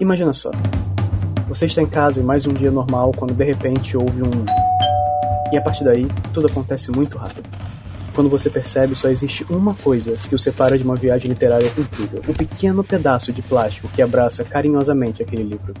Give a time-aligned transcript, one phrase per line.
[0.00, 0.50] Imagina só.
[1.46, 4.46] Você está em casa em mais um dia normal quando de repente houve um.
[5.52, 7.46] E a partir daí, tudo acontece muito rápido.
[8.14, 12.22] Quando você percebe, só existe uma coisa que o separa de uma viagem literária incrível:
[12.26, 15.74] um pequeno pedaço de plástico que abraça carinhosamente aquele livro.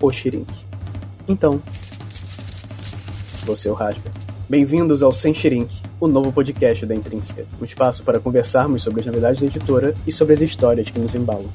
[0.00, 0.54] O Shirink.
[1.26, 1.60] Então,
[3.44, 4.12] você o rasga.
[4.48, 9.06] Bem-vindos ao Sem Shirink, o novo podcast da Intrínseca, um espaço para conversarmos sobre as
[9.06, 11.50] novidades da editora e sobre as histórias que nos embalam.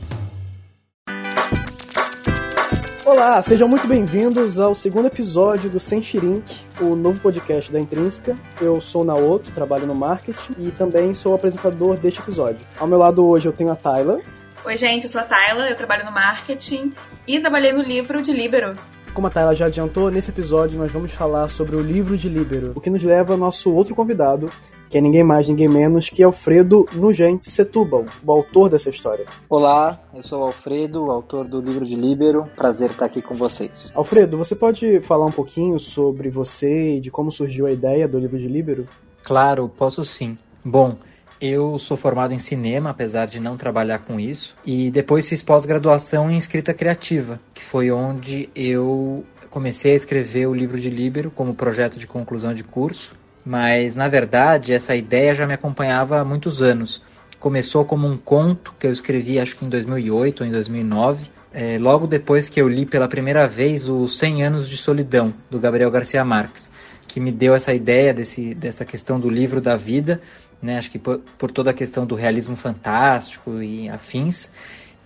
[3.12, 6.44] Olá, sejam muito bem-vindos ao segundo episódio do Sem Shirink,
[6.80, 8.36] o novo podcast da Intrínseca.
[8.62, 12.60] Eu sou o Naoto, trabalho no marketing e também sou apresentador deste episódio.
[12.78, 14.18] Ao meu lado hoje eu tenho a Tayla.
[14.64, 16.94] Oi, gente, eu sou a Tayla, eu trabalho no marketing
[17.28, 18.78] e trabalhei no livro de Libero.
[19.12, 22.74] Como a Tayla já adiantou, nesse episódio nós vamos falar sobre o livro de Libero,
[22.76, 24.52] o que nos leva ao nosso outro convidado,
[24.90, 29.26] que é ninguém mais, ninguém menos que Alfredo Nugente Setúbal, o autor dessa história.
[29.48, 32.46] Olá, eu sou o Alfredo, autor do livro de Libero.
[32.56, 33.92] Prazer estar aqui com vocês.
[33.94, 38.18] Alfredo, você pode falar um pouquinho sobre você e de como surgiu a ideia do
[38.18, 38.88] livro de Libero?
[39.24, 40.36] Claro, posso sim.
[40.66, 40.98] Bom,
[41.40, 46.32] eu sou formado em cinema, apesar de não trabalhar com isso, e depois fiz pós-graduação
[46.32, 51.54] em escrita criativa, que foi onde eu comecei a escrever o livro de Líbero como
[51.54, 53.16] projeto de conclusão de curso.
[53.46, 57.02] Mas na verdade, essa ideia já me acompanhava há muitos anos.
[57.40, 61.80] Começou como um conto que eu escrevi, acho que em 2008 ou em 2009, é,
[61.80, 65.90] logo depois que eu li pela primeira vez os 100 anos de solidão do Gabriel
[65.90, 66.70] Garcia Marques,
[67.08, 70.22] que me deu essa ideia desse, dessa questão do livro da vida
[70.62, 70.78] né?
[70.78, 74.52] Acho que por, por toda a questão do realismo fantástico e afins.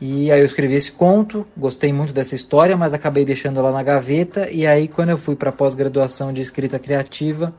[0.02, 3.84] E aí eu escrevi esse conto, gostei muito dessa história, mas acabei deixando ela na
[3.84, 4.50] gaveta.
[4.50, 7.53] E aí quando eu fui para a pós-graduação de escrita criativa,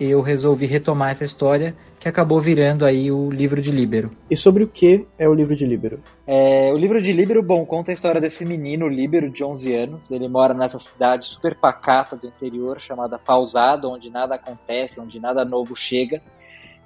[0.00, 4.12] eu resolvi retomar essa história que acabou virando aí o livro de Líbero.
[4.30, 6.00] E sobre o que é o livro de Líbero?
[6.26, 10.10] É, o livro de Líbero, bom, conta a história desse menino Líbero de 11 anos.
[10.10, 15.44] Ele mora nessa cidade super pacata do interior chamada Pausado, onde nada acontece, onde nada
[15.44, 16.22] novo chega.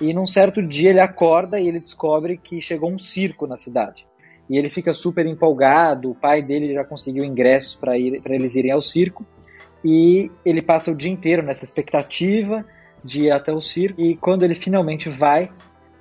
[0.00, 4.06] E num certo dia ele acorda e ele descobre que chegou um circo na cidade.
[4.48, 8.83] E ele fica super empolgado, o pai dele já conseguiu ingressos para eles irem ao
[8.83, 9.24] circo.
[9.84, 12.64] E ele passa o dia inteiro nessa expectativa
[13.05, 14.01] de ir até o circo.
[14.01, 15.51] E quando ele finalmente vai,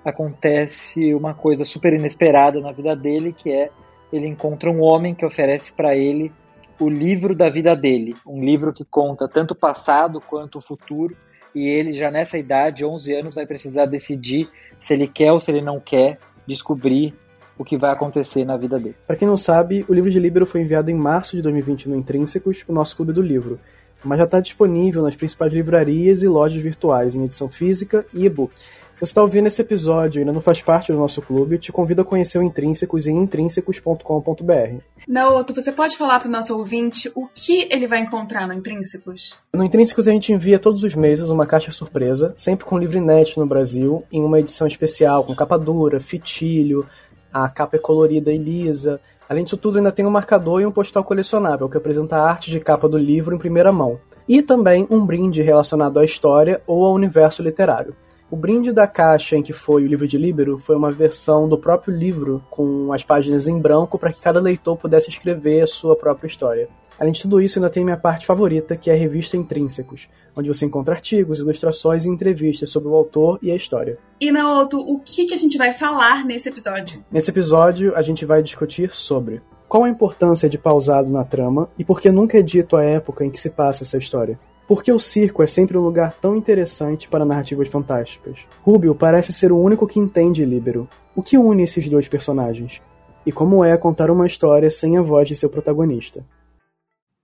[0.03, 3.69] acontece uma coisa super inesperada na vida dele, que é
[4.11, 6.31] ele encontra um homem que oferece para ele
[6.79, 11.15] o livro da vida dele, um livro que conta tanto o passado quanto o futuro
[11.53, 15.51] e ele já nessa idade, 11 anos, vai precisar decidir se ele quer ou se
[15.51, 17.13] ele não quer descobrir
[17.57, 18.95] o que vai acontecer na vida dele.
[19.05, 21.95] Para quem não sabe, o livro de Libero foi enviado em março de 2020 no
[21.95, 23.59] Intrínsecos, o nosso clube do livro,
[24.03, 28.53] mas já está disponível nas principais livrarias e lojas virtuais em edição física e e-book.
[28.93, 31.71] Se você está ouvindo esse episódio e ainda não faz parte do nosso clube, te
[31.71, 34.83] convido a conhecer o Intrínsecos em intrínsecos.com.br.
[35.07, 39.35] Naoto, você pode falar para o nosso ouvinte o que ele vai encontrar no Intrínsecos?
[39.53, 43.39] No Intrínsecos a gente envia todos os meses uma caixa surpresa, sempre com livro inédito
[43.39, 46.87] no Brasil, em uma edição especial, com capa dura, fitilho,
[47.33, 48.99] a capa é colorida e lisa.
[49.31, 52.51] Além disso tudo, ainda tem um marcador e um postal colecionável, que apresenta a arte
[52.51, 53.97] de capa do livro em primeira mão.
[54.27, 57.95] E também um brinde relacionado à história ou ao universo literário.
[58.29, 61.57] O brinde da caixa em que foi o livro de Líbero foi uma versão do
[61.57, 65.95] próprio livro, com as páginas em branco, para que cada leitor pudesse escrever a sua
[65.95, 66.67] própria história.
[67.01, 70.07] Além de tudo isso, ainda tem minha parte favorita, que é a revista Intrínsecos,
[70.37, 73.97] onde você encontra artigos, ilustrações e entrevistas sobre o autor e a história.
[74.21, 77.03] E Naoto, o que, que a gente vai falar nesse episódio?
[77.11, 81.83] Nesse episódio, a gente vai discutir sobre qual a importância de pausado na trama e
[81.83, 84.39] por que nunca é dito a época em que se passa essa história.
[84.67, 88.41] Por que o circo é sempre um lugar tão interessante para narrativas fantásticas?
[88.61, 90.87] Rubio parece ser o único que entende Líbero.
[91.15, 92.79] O que une esses dois personagens?
[93.25, 96.23] E como é contar uma história sem a voz de seu protagonista?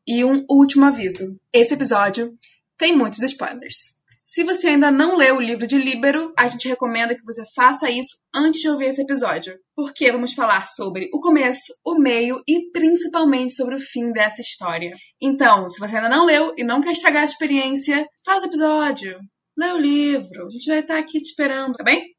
[0.07, 2.33] E um último aviso: esse episódio
[2.77, 3.97] tem muitos spoilers.
[4.23, 7.89] Se você ainda não leu o livro de Líbero, a gente recomenda que você faça
[7.89, 12.69] isso antes de ouvir esse episódio, porque vamos falar sobre o começo, o meio e
[12.71, 14.91] principalmente sobre o fim dessa história.
[15.21, 19.17] Então, se você ainda não leu e não quer estragar a experiência, faz o episódio,
[19.57, 22.16] lê o livro, a gente vai estar aqui te esperando, tá bem?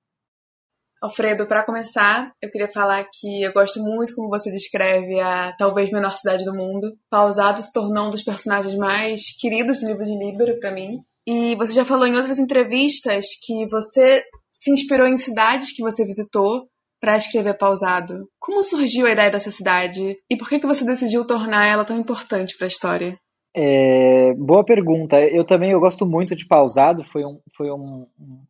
[1.01, 5.91] Alfredo, para começar, eu queria falar que eu gosto muito como você descreve a talvez
[5.91, 6.93] menor cidade do mundo.
[7.09, 10.99] Pausado se tornou um dos personagens mais queridos do livro de Líbero para mim.
[11.27, 16.05] E você já falou em outras entrevistas que você se inspirou em cidades que você
[16.05, 16.67] visitou
[17.01, 18.29] para escrever pausado.
[18.41, 21.99] Como surgiu a ideia dessa cidade e por que, que você decidiu tornar ela tão
[21.99, 23.19] importante para a história?
[23.55, 25.17] É, boa pergunta.
[25.21, 27.05] Eu também eu gosto muito de pausado.
[27.05, 28.43] Foi um, foi um, um,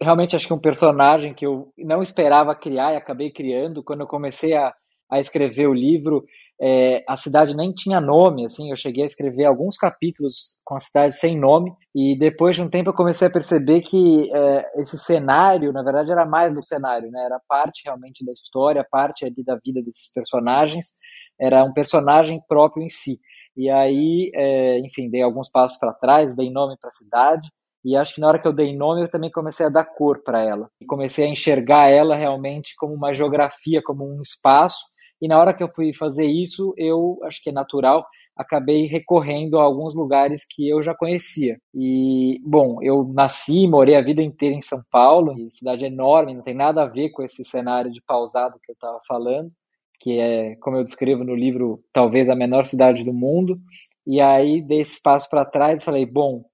[0.00, 4.06] realmente acho que um personagem que eu não esperava criar e acabei criando quando eu
[4.06, 4.72] comecei a,
[5.10, 6.24] a escrever o livro.
[6.60, 10.78] é, a cidade nem tinha nome, assim, eu cheguei a escrever alguns capítulos com a
[10.78, 14.98] cidade sem nome, e depois de um tempo eu comecei a perceber que é, esse
[14.98, 17.24] cenário, na verdade, era mais do cenário, né?
[17.26, 20.96] Era parte realmente da história, parte ali da vida desses personagens,
[21.38, 23.20] era um personagem próprio em si.
[23.56, 27.48] E aí, é, enfim, dei alguns passos para trás, dei nome para a cidade,
[27.86, 30.20] e acho que na hora que eu dei nome, eu também comecei a dar cor
[30.24, 30.68] para ela.
[30.80, 34.86] E comecei a enxergar ela realmente como uma geografia, como um espaço.
[35.22, 38.04] E na hora que eu fui fazer isso, eu acho que é natural,
[38.36, 41.58] acabei recorrendo a alguns lugares que eu já conhecia.
[41.72, 46.54] E, bom, eu nasci, morei a vida inteira em São Paulo, cidade enorme, não tem
[46.54, 49.52] nada a ver com esse cenário de pausado que eu estava falando,
[50.00, 53.60] que é, como eu descrevo no livro, talvez a menor cidade do mundo.
[54.04, 56.44] E aí dei esse passo para trás e falei, bom,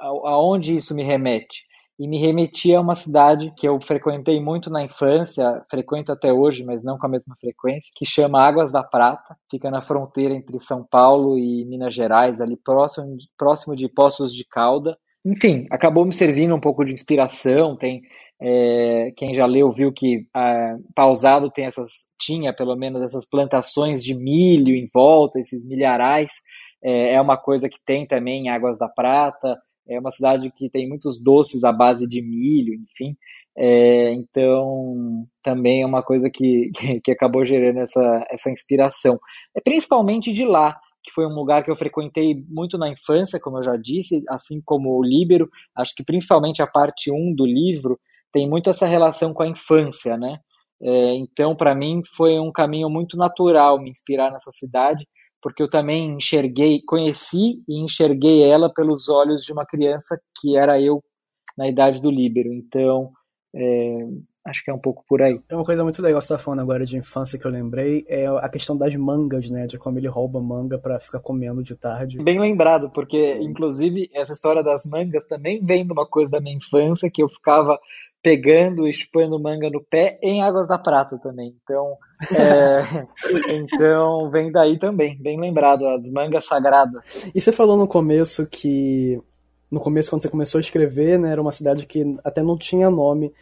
[0.00, 1.66] aonde isso me remete?
[1.98, 6.64] E me remetia a uma cidade que eu frequentei muito na infância, frequento até hoje,
[6.64, 10.60] mas não com a mesma frequência, que chama Águas da Prata, fica na fronteira entre
[10.60, 14.96] São Paulo e Minas Gerais, ali próximo, próximo de Poços de Calda.
[15.24, 17.76] Enfim, acabou me servindo um pouco de inspiração.
[17.76, 18.02] Tem
[18.40, 24.04] é, quem já leu viu que é, Pausado tem essas tinha pelo menos essas plantações
[24.04, 26.30] de milho em volta, esses milharais.
[26.80, 30.68] É, é uma coisa que tem também em Águas da Prata é uma cidade que
[30.68, 33.16] tem muitos doces à base de milho, enfim.
[33.56, 36.70] É, então, também é uma coisa que,
[37.02, 39.18] que, acabou gerando essa, essa inspiração.
[39.56, 43.58] É principalmente de lá, que foi um lugar que eu frequentei muito na infância, como
[43.58, 45.48] eu já disse, assim como o Líbero.
[45.74, 47.98] Acho que principalmente a parte 1 do livro
[48.32, 50.38] tem muito essa relação com a infância, né?
[50.80, 55.04] É, então, para mim, foi um caminho muito natural me inspirar nessa cidade
[55.42, 60.80] porque eu também enxerguei, conheci e enxerguei ela pelos olhos de uma criança que era
[60.80, 61.02] eu
[61.56, 62.52] na idade do Líbero.
[62.52, 63.10] Então,
[63.54, 63.98] é,
[64.48, 65.40] acho que é um pouco por aí.
[65.48, 68.04] É uma coisa muito legal que você tá falando agora de infância que eu lembrei,
[68.08, 69.66] é a questão das mangas, né?
[69.66, 72.22] De como ele rouba manga para ficar comendo de tarde.
[72.22, 76.56] Bem lembrado, porque inclusive essa história das mangas também vem de uma coisa da minha
[76.56, 77.78] infância que eu ficava
[78.22, 81.54] pegando e chupando manga no pé em Águas da Prata também.
[81.62, 81.96] Então,
[82.32, 82.78] é,
[83.54, 87.02] então vem daí também, bem lembrado, as mangas sagradas.
[87.34, 89.20] E você falou no começo que
[89.70, 92.90] no começo quando você começou a escrever, né, era uma cidade que até não tinha
[92.90, 93.32] nome.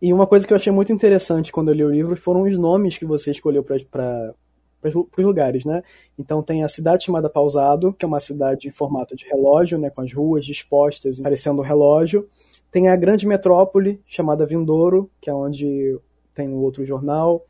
[0.00, 2.56] E uma coisa que eu achei muito interessante quando eu li o livro foram os
[2.56, 4.34] nomes que você escolheu para
[4.82, 5.82] os lugares, né?
[6.18, 9.88] Então tem a cidade chamada Pausado, que é uma cidade em formato de relógio, né,
[9.88, 12.28] com as ruas dispostas, parecendo um relógio.
[12.70, 15.98] Tem a grande metrópole chamada Vindouro, que é onde
[16.34, 17.46] tem o outro jornal,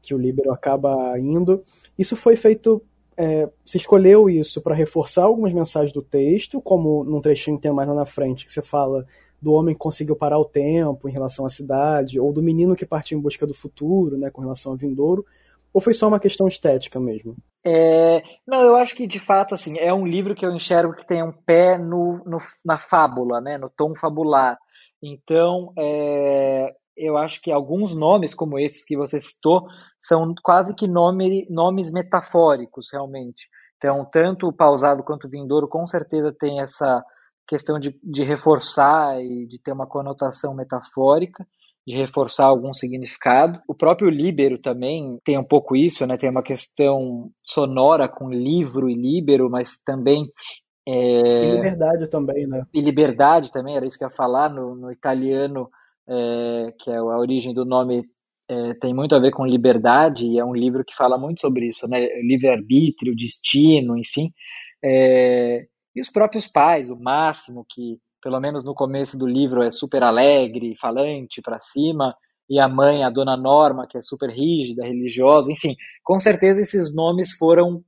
[0.00, 1.62] que o Libero acaba indo.
[1.98, 2.82] Isso foi feito.
[3.14, 7.72] É, você escolheu isso para reforçar algumas mensagens do texto, como num trechinho que tem
[7.72, 9.04] mais lá na frente, que você fala
[9.40, 12.86] do homem que conseguiu parar o tempo em relação à cidade, ou do menino que
[12.86, 15.24] partiu em busca do futuro, né, com relação a Vindouro,
[15.72, 17.36] ou foi só uma questão estética mesmo?
[17.64, 21.06] É, não, eu acho que de fato assim é um livro que eu enxergo que
[21.06, 24.58] tem um pé no, no na fábula, né, no tom fabular.
[25.02, 29.66] Então, é, eu acho que alguns nomes como esses que você citou
[30.02, 33.48] são quase que nome, nomes metafóricos realmente.
[33.76, 37.04] Então, tanto o pausado quanto o vindouro com certeza tem essa
[37.48, 41.46] questão de, de reforçar e de ter uma conotação metafórica
[41.88, 43.60] de reforçar algum significado.
[43.66, 46.16] O próprio Líbero também tem um pouco isso, né?
[46.18, 50.30] Tem uma questão sonora com livro e líbero, mas também
[50.86, 50.92] é...
[50.92, 52.64] E liberdade também, né?
[52.74, 55.70] E liberdade também, era isso que eu ia falar no, no italiano,
[56.06, 58.04] é, que é a origem do nome
[58.50, 61.68] é, tem muito a ver com liberdade e é um livro que fala muito sobre
[61.68, 62.06] isso, né?
[62.22, 64.30] Livre-arbítrio, destino, enfim.
[65.94, 70.02] E os próprios pais, o Máximo, que pelo menos no começo do livro, é super
[70.02, 72.14] alegre, falante para cima,
[72.50, 76.94] e a mãe, a dona Norma, que é super rígida, religiosa, enfim, com certeza esses
[76.94, 77.82] nomes foram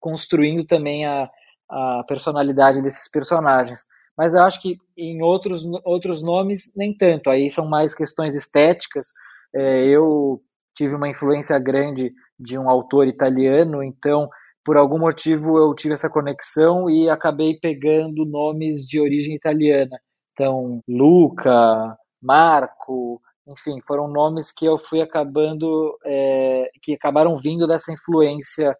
[0.00, 1.28] construindo também a,
[1.70, 3.80] a personalidade desses personagens.
[4.16, 9.08] Mas eu acho que em outros, outros nomes, nem tanto, aí são mais questões estéticas.
[9.54, 10.40] É, eu
[10.74, 14.28] tive uma influência grande de um autor italiano, então
[14.68, 19.98] por algum motivo eu tive essa conexão e acabei pegando nomes de origem italiana.
[20.32, 27.90] Então, Luca, Marco, enfim, foram nomes que eu fui acabando, é, que acabaram vindo dessa
[27.90, 28.76] influência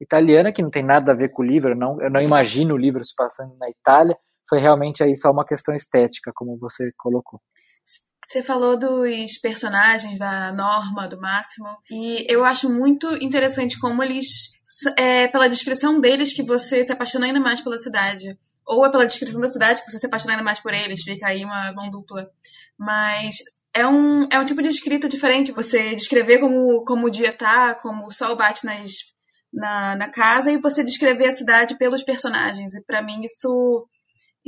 [0.00, 2.78] italiana, que não tem nada a ver com o livro, não, eu não imagino o
[2.78, 4.16] livro se passando na Itália,
[4.48, 7.40] foi realmente aí só uma questão estética, como você colocou.
[8.28, 14.50] Você falou dos personagens da Norma, do Máximo, e eu acho muito interessante como eles,
[14.98, 18.38] é, pela descrição deles, que você se apaixona ainda mais pela cidade.
[18.66, 21.26] Ou é pela descrição da cidade que você se apaixona ainda mais por eles, fica
[21.26, 22.30] aí uma mão dupla.
[22.78, 23.38] Mas
[23.72, 27.76] é um, é um tipo de escrita diferente, você descrever como, como o dia tá,
[27.76, 28.92] como o sol bate nas,
[29.50, 32.74] na, na casa e você descrever a cidade pelos personagens.
[32.74, 33.88] E para mim isso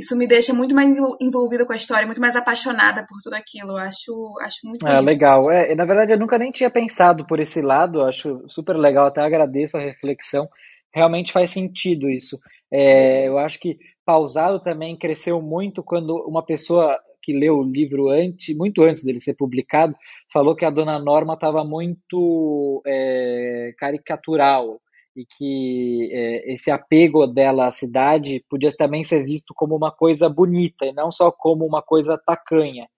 [0.01, 0.89] isso me deixa muito mais
[1.21, 3.73] envolvida com a história, muito mais apaixonada por tudo aquilo.
[3.73, 5.51] Eu acho, acho muito é, legal.
[5.51, 8.03] É, na verdade, eu nunca nem tinha pensado por esse lado.
[8.03, 9.07] Acho super legal.
[9.07, 10.49] Até agradeço a reflexão.
[10.93, 12.39] Realmente faz sentido isso.
[12.73, 18.09] É, eu acho que pausado também cresceu muito quando uma pessoa que leu o livro
[18.09, 19.95] antes, muito antes dele ser publicado,
[20.33, 24.81] falou que a Dona Norma estava muito é, caricatural
[25.21, 30.29] e que é, esse apego dela à cidade podia também ser visto como uma coisa
[30.29, 32.89] bonita e não só como uma coisa tacanha.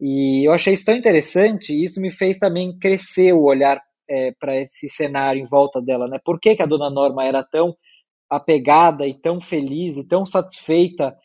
[0.00, 4.32] E eu achei isso tão interessante e isso me fez também crescer o olhar é,
[4.32, 6.08] para esse cenário em volta dela.
[6.08, 6.18] Né?
[6.24, 7.76] Por que, que a Dona Norma era tão
[8.28, 11.16] apegada e tão feliz e tão satisfeita,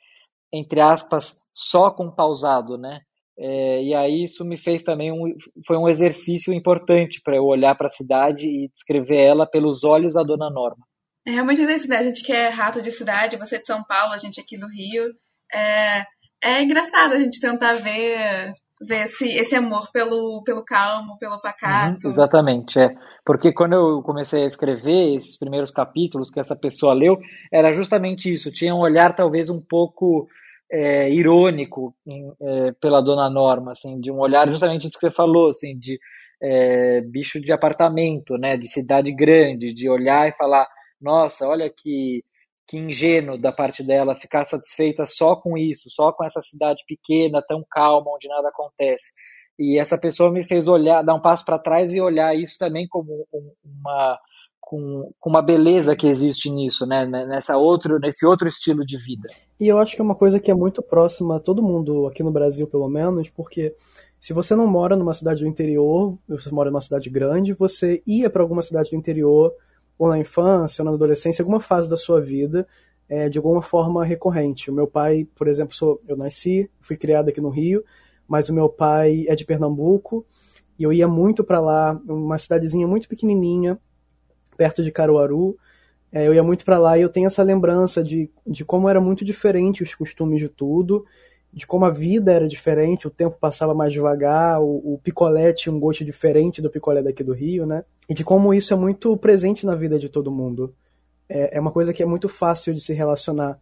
[0.51, 3.01] entre aspas, só com pausado, né?
[3.37, 5.35] É, e aí isso me fez também um,
[5.67, 10.13] foi um exercício importante para eu olhar para a cidade e descrever ela pelos olhos
[10.13, 10.85] da Dona Norma.
[11.27, 11.99] É realmente interessante.
[11.99, 14.57] A gente que é rato de cidade, você é de São Paulo, a gente aqui
[14.57, 15.11] do Rio.
[15.53, 16.03] É,
[16.43, 18.53] é engraçado a gente tentar ver,
[18.87, 22.07] ver esse, esse amor pelo, pelo calmo, pelo pacato.
[22.07, 22.95] Uhum, exatamente, é.
[23.25, 27.17] Porque quando eu comecei a escrever esses primeiros capítulos que essa pessoa leu,
[27.51, 28.51] era justamente isso.
[28.51, 30.27] Tinha um olhar talvez um pouco
[30.71, 35.11] é, irônico em, é, pela dona Norma, assim, de um olhar justamente isso que você
[35.11, 35.99] falou, assim, de
[36.41, 40.67] é, bicho de apartamento, né, de cidade grande, de olhar e falar,
[41.01, 42.23] nossa, olha que
[42.67, 47.43] que ingênuo da parte dela ficar satisfeita só com isso, só com essa cidade pequena,
[47.47, 49.13] tão calma, onde nada acontece.
[49.57, 52.87] E essa pessoa me fez olhar, dar um passo para trás e olhar isso também
[52.87, 53.25] como
[53.63, 54.19] uma
[54.65, 57.05] com, com uma beleza que existe nisso, né?
[57.05, 59.29] Nessa outro, nesse outro estilo de vida.
[59.59, 62.23] E eu acho que é uma coisa que é muito próxima a todo mundo aqui
[62.23, 63.75] no Brasil, pelo menos, porque
[64.19, 68.27] se você não mora numa cidade do interior, você mora numa cidade grande, você ia
[68.27, 69.53] para alguma cidade do interior,
[69.99, 72.67] ou na infância, ou na adolescência, alguma fase da sua vida,
[73.07, 74.71] é, de alguma forma recorrente.
[74.71, 77.83] O meu pai, por exemplo, sou, eu nasci, fui criado aqui no Rio,
[78.27, 80.25] mas o meu pai é de Pernambuco,
[80.77, 83.79] e eu ia muito para lá, uma cidadezinha muito pequenininha,
[84.55, 85.57] perto de Caruaru.
[86.11, 89.01] É, eu ia muito para lá e eu tenho essa lembrança de, de como era
[89.01, 91.05] muito diferente os costumes de tudo,
[91.51, 95.73] de como a vida era diferente, o tempo passava mais devagar, o, o picolé tinha
[95.73, 97.83] um gosto diferente do picolé daqui do Rio, né?
[98.09, 100.73] E de como isso é muito presente na vida de todo mundo.
[101.27, 103.59] É, é uma coisa que é muito fácil de se relacionar.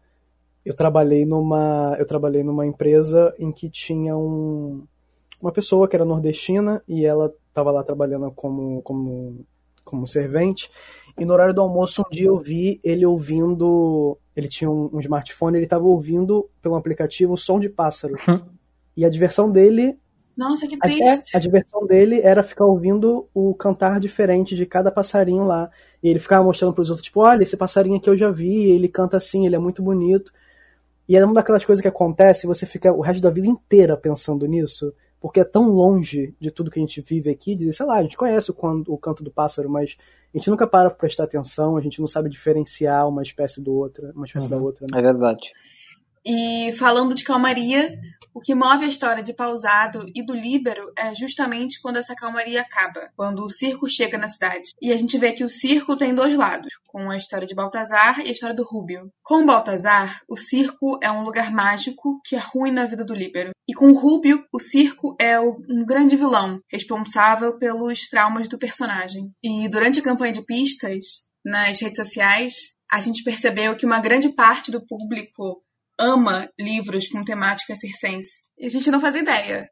[0.65, 4.85] Eu trabalhei numa, eu trabalhei numa empresa em que tinha um,
[5.41, 9.45] uma pessoa que era nordestina e ela estava lá trabalhando como, como
[9.83, 10.69] como servente.
[11.17, 14.17] E no horário do almoço, um dia eu vi ele ouvindo.
[14.35, 18.27] Ele tinha um, um smartphone, ele estava ouvindo pelo aplicativo o som de pássaros.
[18.27, 18.41] Uhum.
[18.97, 19.97] E a diversão dele.
[20.35, 21.35] Nossa, que triste.
[21.35, 25.69] A, a diversão dele era ficar ouvindo o cantar diferente de cada passarinho lá.
[26.01, 28.71] E ele ficava mostrando para os outros, tipo, olha, esse passarinho aqui eu já vi,
[28.71, 30.31] ele canta assim, ele é muito bonito.
[31.07, 34.47] E é uma daquelas coisas que acontece, você fica o resto da vida inteira pensando
[34.47, 37.95] nisso porque é tão longe de tudo que a gente vive aqui, dizer, sei lá,
[37.95, 38.55] a gente conhece o,
[38.89, 39.95] o canto do pássaro, mas
[40.33, 43.73] a gente nunca para para prestar atenção, a gente não sabe diferenciar uma espécie do
[43.73, 44.51] outra, uma espécie uhum.
[44.51, 44.85] da outra.
[44.91, 44.99] Né?
[44.99, 45.53] É verdade.
[46.25, 47.99] E falando de calmaria,
[48.33, 52.61] o que move a história de Pausado e do Líbero é justamente quando essa calmaria
[52.61, 54.71] acaba, quando o circo chega na cidade.
[54.81, 58.19] E a gente vê que o circo tem dois lados, com a história de Baltazar
[58.21, 59.11] e a história do Rúbio.
[59.21, 63.51] Com Baltazar, o circo é um lugar mágico que arruina a vida do Líbero.
[63.67, 69.31] E com o Rúbio, o circo é um grande vilão, responsável pelos traumas do personagem.
[69.43, 74.29] E durante a campanha de pistas, nas redes sociais, a gente percebeu que uma grande
[74.29, 75.61] parte do público
[76.03, 78.43] ama livros com temática circense.
[78.57, 79.69] E a gente não faz ideia.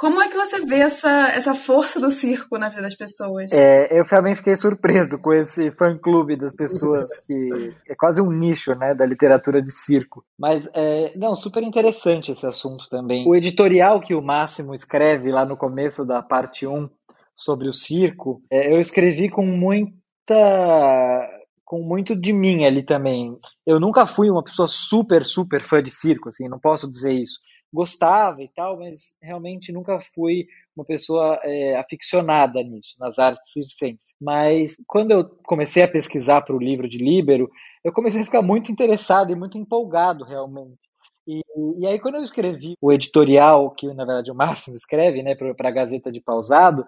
[0.00, 3.52] Como é que você vê essa, essa força do circo na vida das pessoas?
[3.52, 8.74] É, eu também fiquei surpreso com esse fã-clube das pessoas, que é quase um nicho
[8.74, 10.24] né, da literatura de circo.
[10.38, 13.28] Mas, é, não, super interessante esse assunto também.
[13.28, 16.88] O editorial que o Máximo escreve lá no começo da parte 1
[17.36, 21.28] sobre o circo, é, eu escrevi com muita
[21.70, 23.38] com muito de mim ali também.
[23.64, 27.38] Eu nunca fui uma pessoa super, super fã de circo, assim, não posso dizer isso.
[27.72, 34.16] Gostava e tal, mas realmente nunca fui uma pessoa é, aficionada nisso, nas artes circenses.
[34.20, 37.48] Mas quando eu comecei a pesquisar para o livro de Líbero,
[37.84, 40.80] eu comecei a ficar muito interessado e muito empolgado realmente.
[41.24, 41.40] E,
[41.78, 45.68] e, aí, quando eu escrevi o editorial, que na verdade o Máximo escreve, né, para
[45.68, 46.84] a Gazeta de Pausado,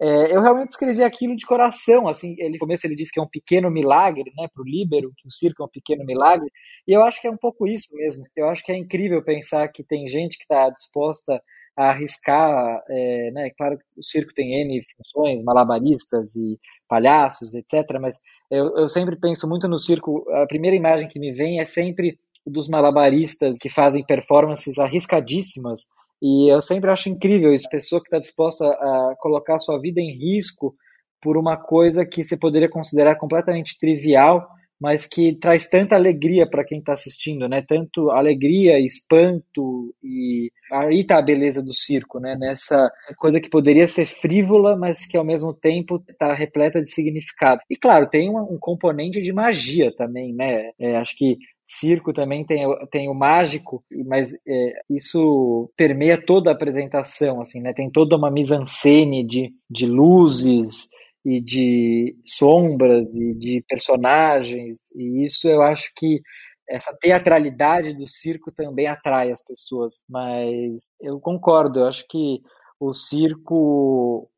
[0.00, 3.22] é, eu realmente escrevi aquilo de coração, assim, ele, no começo ele disse que é
[3.22, 6.50] um pequeno milagre, né, para o Líbero, que o circo é um pequeno milagre,
[6.86, 8.24] e eu acho que é um pouco isso mesmo.
[8.36, 11.40] Eu acho que é incrível pensar que tem gente que está disposta
[11.76, 17.98] a arriscar, é, né, claro que o circo tem N funções, malabaristas e palhaços, etc.,
[18.00, 18.16] mas
[18.50, 22.16] Eu, eu sempre penso muito no circo, a primeira imagem que me vem é sempre
[22.46, 25.80] dos malabaristas que fazem performances arriscadíssimas,
[26.22, 30.00] e eu sempre acho incrível isso, a pessoa que está disposta a colocar sua vida
[30.00, 30.74] em risco
[31.20, 34.46] por uma coisa que você poderia considerar completamente trivial,
[34.80, 37.64] mas que traz tanta alegria para quem está assistindo, né?
[37.66, 42.36] Tanto alegria, espanto e aí tá a beleza do circo, né?
[42.38, 47.60] Nessa coisa que poderia ser frívola, mas que ao mesmo tempo está repleta de significado.
[47.70, 50.70] E claro, tem um, um componente de magia também, né?
[50.78, 56.52] É, acho que circo também tem, tem o mágico, mas é, isso permeia toda a
[56.54, 57.72] apresentação, assim, né?
[57.72, 60.88] Tem toda uma mise-en-scène de, de luzes,
[61.26, 66.20] e de sombras e de personagens, e isso eu acho que
[66.68, 72.40] essa teatralidade do circo também atrai as pessoas, mas eu concordo, eu acho que
[72.78, 74.30] o circo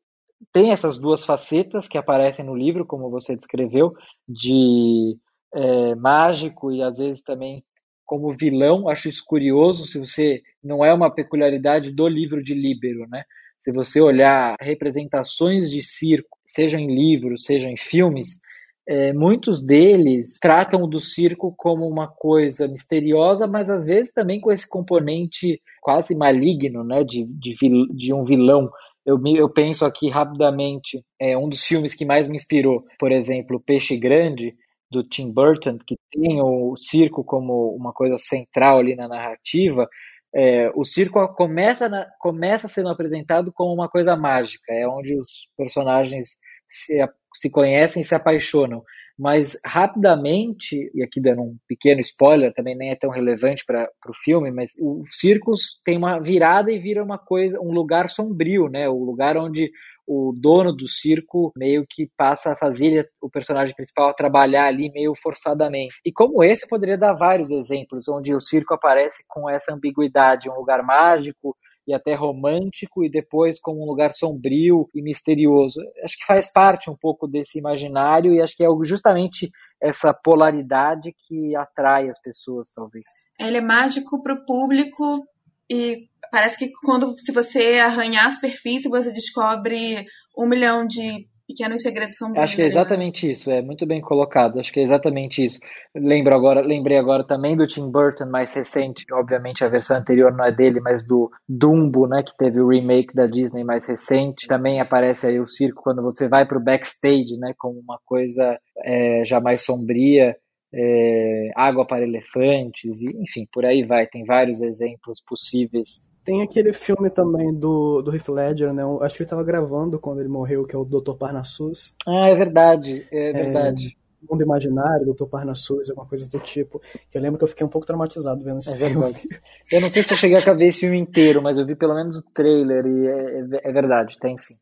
[0.51, 3.93] tem essas duas facetas que aparecem no livro, como você descreveu,
[4.27, 5.15] de
[5.53, 7.63] é, mágico e às vezes também
[8.05, 8.89] como vilão.
[8.89, 13.23] Acho isso curioso, se você não é uma peculiaridade do livro de Líbero, né?
[13.63, 18.39] Se você olhar representações de circo, seja em livros, seja em filmes,
[18.87, 24.51] é, muitos deles tratam do circo como uma coisa misteriosa, mas às vezes também com
[24.51, 27.55] esse componente quase maligno, né, de, de,
[27.93, 28.67] de um vilão.
[29.05, 33.61] Eu, eu penso aqui rapidamente, é um dos filmes que mais me inspirou, por exemplo,
[33.63, 34.55] Peixe Grande,
[34.91, 39.87] do Tim Burton, que tem o circo como uma coisa central ali na narrativa,
[40.33, 45.49] é, o circo começa, na, começa sendo apresentado como uma coisa mágica, é onde os
[45.57, 46.37] personagens
[46.69, 46.97] se,
[47.35, 48.83] se conhecem e se apaixonam.
[49.17, 54.13] Mas rapidamente, e aqui dando um pequeno spoiler, também nem é tão relevante para o
[54.23, 55.53] filme, mas o circo
[55.83, 58.87] tem uma virada e vira uma coisa, um lugar sombrio, né?
[58.87, 59.69] O lugar onde
[60.11, 65.13] o dono do circo meio que passa a fazer o personagem principal trabalhar ali meio
[65.15, 65.99] forçadamente.
[66.03, 70.49] E como esse, eu poderia dar vários exemplos onde o circo aparece com essa ambiguidade,
[70.49, 71.55] um lugar mágico
[71.87, 75.79] e até romântico e depois como um lugar sombrio e misterioso.
[76.03, 81.13] Acho que faz parte um pouco desse imaginário e acho que é justamente essa polaridade
[81.27, 83.05] que atrai as pessoas, talvez.
[83.39, 85.27] Ele é mágico para o público
[85.69, 90.05] e parece que quando se você arranhar a superfície, você descobre
[90.37, 92.43] um milhão de pequenos segredos sombrios.
[92.43, 94.59] Acho que é exatamente isso, é muito bem colocado.
[94.59, 95.59] Acho que é exatamente isso.
[95.95, 100.45] Lembro agora, lembrei agora também do Tim Burton mais recente, obviamente a versão anterior não
[100.45, 104.47] é dele, mas do Dumbo, né, que teve o remake da Disney mais recente.
[104.47, 108.59] Também aparece aí o circo quando você vai para o backstage, né, como uma coisa
[108.85, 110.35] é, já mais sombria
[110.73, 114.07] é, água para elefantes, e, enfim, por aí vai.
[114.07, 115.99] Tem vários exemplos possíveis.
[116.23, 118.83] Tem aquele filme também do, do Heath Ledger, né?
[119.01, 121.13] acho que ele estava gravando quando ele morreu, que é o Dr.
[121.13, 121.95] Parnassus.
[122.07, 123.95] Ah, é verdade, é verdade.
[123.95, 125.25] É, Mundo Imaginário, Dr.
[125.25, 126.81] Parnassus, alguma coisa do tipo.
[127.09, 128.93] Que eu lembro que eu fiquei um pouco traumatizado vendo esse é filme.
[128.93, 129.27] Verdade.
[129.71, 131.93] Eu não sei se eu cheguei a ver esse filme inteiro, mas eu vi pelo
[131.93, 134.55] menos o trailer e é, é, é verdade, tem sim.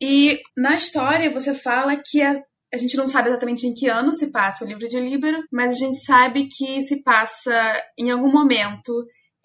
[0.00, 2.34] E na história você fala que a,
[2.72, 5.72] a gente não sabe exatamente em que ano se passa o livro de Líbero, mas
[5.72, 7.52] a gente sabe que se passa
[7.98, 8.92] em algum momento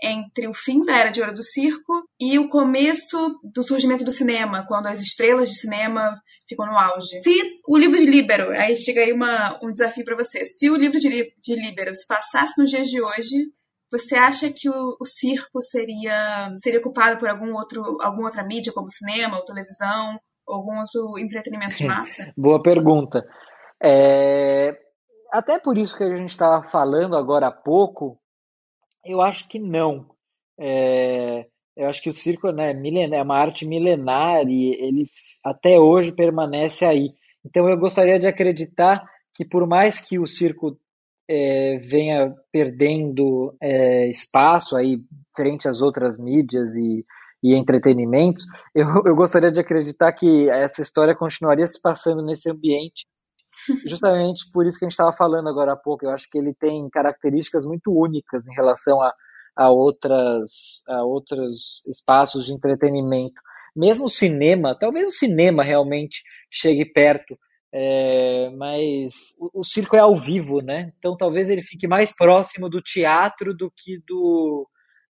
[0.01, 4.12] entre o fim da Era de Ouro do Circo e o começo do surgimento do
[4.12, 7.21] cinema, quando as estrelas de cinema ficam no auge.
[7.21, 10.75] Se o livro de Líbero, aí chega aí uma, um desafio para você, se o
[10.75, 13.47] livro de, de Líbero se passasse nos dias de hoje,
[13.89, 18.73] você acha que o, o, circo seria seria ocupado por algum outro alguma outra mídia
[18.73, 22.34] como cinema ou televisão algum outro entretenimento de massa?
[22.38, 23.25] Boa pergunta.
[23.82, 24.77] É...
[25.32, 28.19] Até por isso que a gente estava falando agora há pouco,
[29.06, 30.08] eu acho que não.
[30.60, 31.45] É...
[31.75, 35.06] Eu acho que o circo né, é uma arte milenar e ele
[35.43, 37.10] até hoje permanece aí.
[37.43, 39.03] Então eu gostaria de acreditar
[39.34, 40.77] que por mais que o circo
[41.27, 44.99] é, venha perdendo é, espaço aí
[45.36, 47.06] frente às outras mídias e
[47.43, 53.06] e entretenimentos, eu, eu gostaria de acreditar que essa história continuaria se passando nesse ambiente,
[53.86, 56.06] justamente por isso que a gente estava falando agora há pouco.
[56.06, 59.13] Eu acho que ele tem características muito únicas em relação a,
[59.56, 63.39] a, outras, a outros espaços de entretenimento.
[63.75, 67.38] Mesmo o cinema, talvez o cinema realmente chegue perto,
[67.73, 70.93] é, mas o, o, circo é ao vivo, né?
[70.99, 74.69] Então talvez ele fique mais próximo do teatro do que do,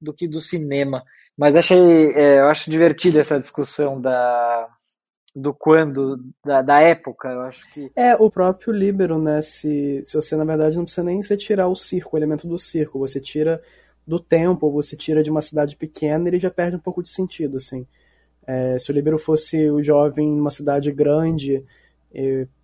[0.00, 1.02] do que do cinema.
[1.36, 4.68] Mas achei, é, eu acho divertida essa discussão da,
[5.34, 7.90] do quando, da, da, época, eu acho que.
[7.96, 9.42] É, o próprio Libero, né?
[9.42, 12.58] Se, se você, na verdade, não precisa nem você tirar o circo, o elemento do
[12.58, 13.60] circo, você tira
[14.06, 17.56] do tempo, você tira de uma cidade pequena, ele já perde um pouco de sentido,
[17.56, 17.86] assim.
[18.46, 21.64] É, se o Libero fosse o jovem numa cidade grande,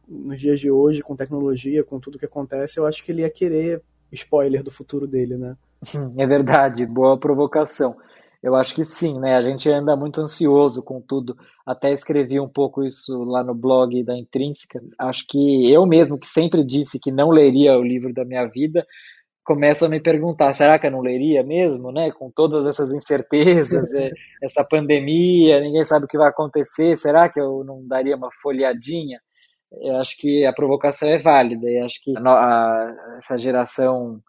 [0.06, 3.30] nos dias de hoje, com tecnologia, com tudo que acontece, eu acho que ele ia
[3.30, 5.56] querer spoiler do futuro dele, né?
[6.18, 7.96] É verdade, boa provocação.
[8.42, 9.36] Eu acho que sim, né?
[9.36, 11.36] A gente anda muito ansioso com tudo.
[11.66, 14.80] Até escrevi um pouco isso lá no blog da Intrínseca.
[14.98, 18.86] Acho que eu mesmo, que sempre disse que não leria o livro da minha vida,
[19.44, 22.10] começo a me perguntar: será que eu não leria mesmo, né?
[22.12, 24.10] Com todas essas incertezas, é,
[24.42, 26.96] essa pandemia, ninguém sabe o que vai acontecer.
[26.96, 29.20] Será que eu não daria uma folheadinha?
[29.82, 31.68] Eu acho que a provocação é válida.
[31.68, 34.20] E acho que a, a, essa geração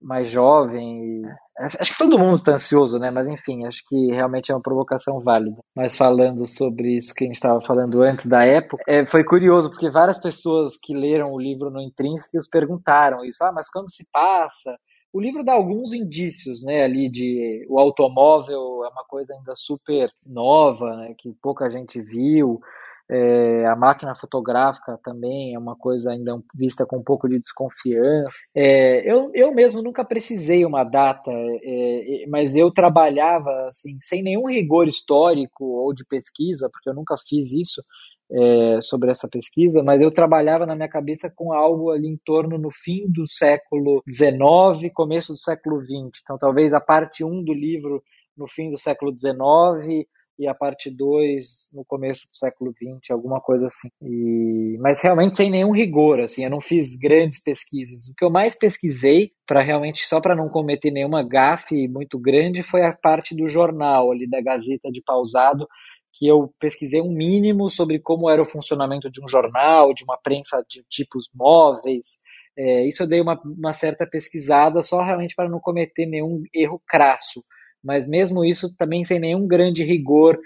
[0.00, 1.22] mais jovem.
[1.58, 3.10] Acho que todo mundo está ansioso, né?
[3.10, 5.58] Mas enfim, acho que realmente é uma provocação válida.
[5.74, 9.70] Mas falando sobre isso que a gente estava falando antes da época, é, foi curioso,
[9.70, 13.42] porque várias pessoas que leram o livro no Intrínsecos perguntaram isso.
[13.42, 14.76] Ah, mas quando se passa?
[15.12, 20.10] O livro dá alguns indícios, né, ali de o automóvel é uma coisa ainda super
[20.24, 22.60] nova, né, que pouca gente viu.
[23.10, 28.36] É, a máquina fotográfica também é uma coisa ainda vista com um pouco de desconfiança.
[28.54, 34.46] É, eu, eu mesmo nunca precisei uma data, é, mas eu trabalhava assim, sem nenhum
[34.46, 37.82] rigor histórico ou de pesquisa, porque eu nunca fiz isso
[38.30, 42.58] é, sobre essa pesquisa, mas eu trabalhava na minha cabeça com algo ali em torno
[42.58, 46.20] no fim do século XIX, começo do século XX.
[46.22, 48.02] Então, talvez a parte 1 do livro
[48.36, 50.06] no fim do século XIX
[50.38, 53.88] e a parte 2 no começo do século 20, alguma coisa assim.
[54.00, 58.08] E, mas realmente sem nenhum rigor, assim, eu não fiz grandes pesquisas.
[58.08, 62.62] O que eu mais pesquisei, para realmente só para não cometer nenhuma gafe muito grande,
[62.62, 65.66] foi a parte do jornal ali da Gazeta de Pausado,
[66.12, 70.16] que eu pesquisei um mínimo sobre como era o funcionamento de um jornal, de uma
[70.16, 72.20] prensa de tipos móveis.
[72.56, 76.80] É, isso eu dei uma, uma certa pesquisada só realmente para não cometer nenhum erro
[76.86, 77.42] crasso
[77.82, 80.38] mas mesmo isso também sem nenhum grande rigor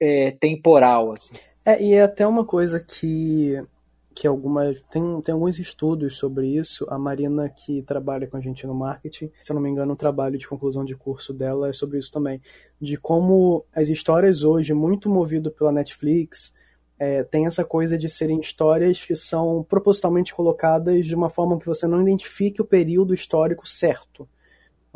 [0.00, 1.12] é, temporal.
[1.12, 1.34] Assim.
[1.64, 3.60] É, e é até uma coisa que,
[4.14, 4.80] que algumas.
[4.90, 6.86] Tem, tem alguns estudos sobre isso.
[6.88, 9.96] A Marina, que trabalha com a gente no marketing, se eu não me engano, o
[9.96, 12.40] trabalho de conclusão de curso dela é sobre isso também.
[12.80, 16.54] De como as histórias hoje, muito movido pela Netflix,
[16.98, 21.66] é, tem essa coisa de serem histórias que são propositalmente colocadas de uma forma que
[21.66, 24.26] você não identifique o período histórico certo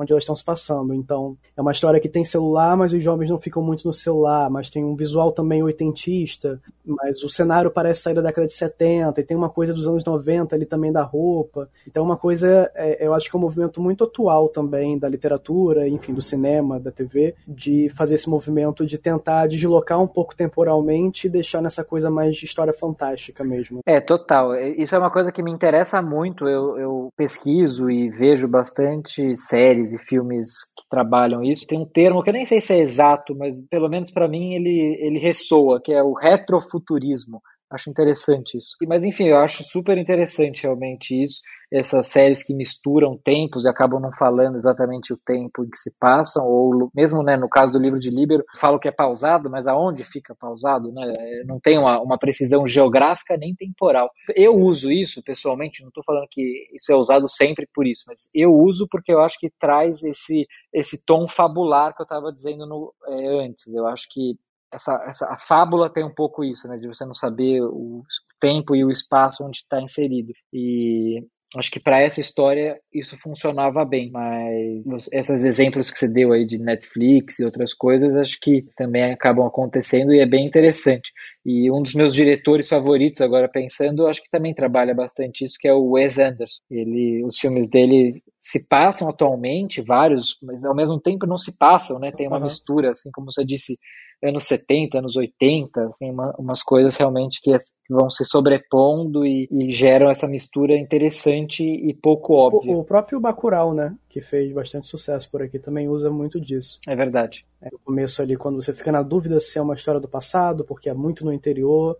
[0.00, 0.94] onde elas estão se passando.
[0.94, 4.48] Então, é uma história que tem celular, mas os jovens não ficam muito no celular,
[4.50, 9.20] mas tem um visual também oitentista, mas o cenário parece sair da década de 70,
[9.20, 11.68] e tem uma coisa dos anos 90 ali também da roupa.
[11.86, 15.88] Então, uma coisa, é, eu acho que é um movimento muito atual também da literatura,
[15.88, 21.26] enfim, do cinema, da TV, de fazer esse movimento de tentar deslocar um pouco temporalmente
[21.26, 23.80] e deixar nessa coisa mais de história fantástica mesmo.
[23.86, 24.54] É, total.
[24.56, 26.48] Isso é uma coisa que me interessa muito.
[26.48, 31.86] Eu, eu pesquiso e vejo bastante séries séries e filmes que trabalham isso, tem um
[31.86, 35.18] termo que eu nem sei se é exato, mas pelo menos para mim ele, ele
[35.18, 37.42] ressoa, que é o retrofuturismo.
[37.70, 38.70] Acho interessante isso.
[38.86, 41.40] Mas enfim, eu acho super interessante realmente isso
[41.72, 45.94] essas séries que misturam tempos e acabam não falando exatamente o tempo em que se
[45.98, 49.66] passam, ou mesmo né, no caso do livro de Líbero, falo que é pausado, mas
[49.66, 50.90] aonde fica pausado?
[50.92, 51.42] Né?
[51.46, 54.10] Não tem uma, uma precisão geográfica nem temporal.
[54.34, 58.28] Eu uso isso pessoalmente, não estou falando que isso é usado sempre por isso, mas
[58.34, 62.66] eu uso porque eu acho que traz esse, esse tom fabular que eu estava dizendo
[62.66, 63.66] no, é, antes.
[63.68, 64.36] Eu acho que
[64.72, 68.02] essa, essa, a fábula tem um pouco isso, né, de você não saber o
[68.40, 70.32] tempo e o espaço onde está inserido.
[70.52, 71.24] E
[71.56, 76.46] acho que para essa história isso funcionava bem, mas esses exemplos que você deu aí
[76.46, 81.10] de Netflix e outras coisas, acho que também acabam acontecendo e é bem interessante.
[81.44, 85.66] E um dos meus diretores favoritos, agora pensando, acho que também trabalha bastante isso, que
[85.66, 86.62] é o Wes Anderson.
[86.70, 91.98] Ele, os filmes dele se passam atualmente, vários, mas ao mesmo tempo não se passam,
[91.98, 92.12] né?
[92.12, 92.44] Tem uma uhum.
[92.44, 93.76] mistura, assim como você disse,
[94.22, 97.56] anos 70, anos 80, assim, uma, umas coisas realmente que
[97.88, 102.76] vão se sobrepondo e, e, geram essa mistura interessante e pouco óbvia.
[102.76, 106.78] O, o, próprio Bacurau, né, que fez bastante sucesso por aqui, também usa muito disso.
[106.86, 107.44] É verdade.
[107.60, 110.64] É, no começo ali, quando você fica na dúvida se é uma história do passado,
[110.64, 111.98] porque é muito no interior,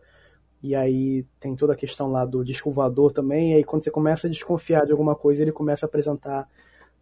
[0.63, 3.91] e aí tem toda a questão lá do disco voador também, e aí quando você
[3.91, 6.49] começa a desconfiar de alguma coisa, ele começa a apresentar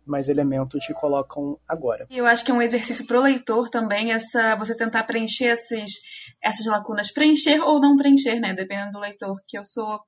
[0.09, 2.07] mais elementos que colocam agora.
[2.11, 5.92] Eu acho que é um exercício para o leitor também essa você tentar preencher esses,
[6.42, 9.37] essas lacunas, preencher ou não preencher, né, dependendo do leitor.
[9.47, 10.01] Que eu sou,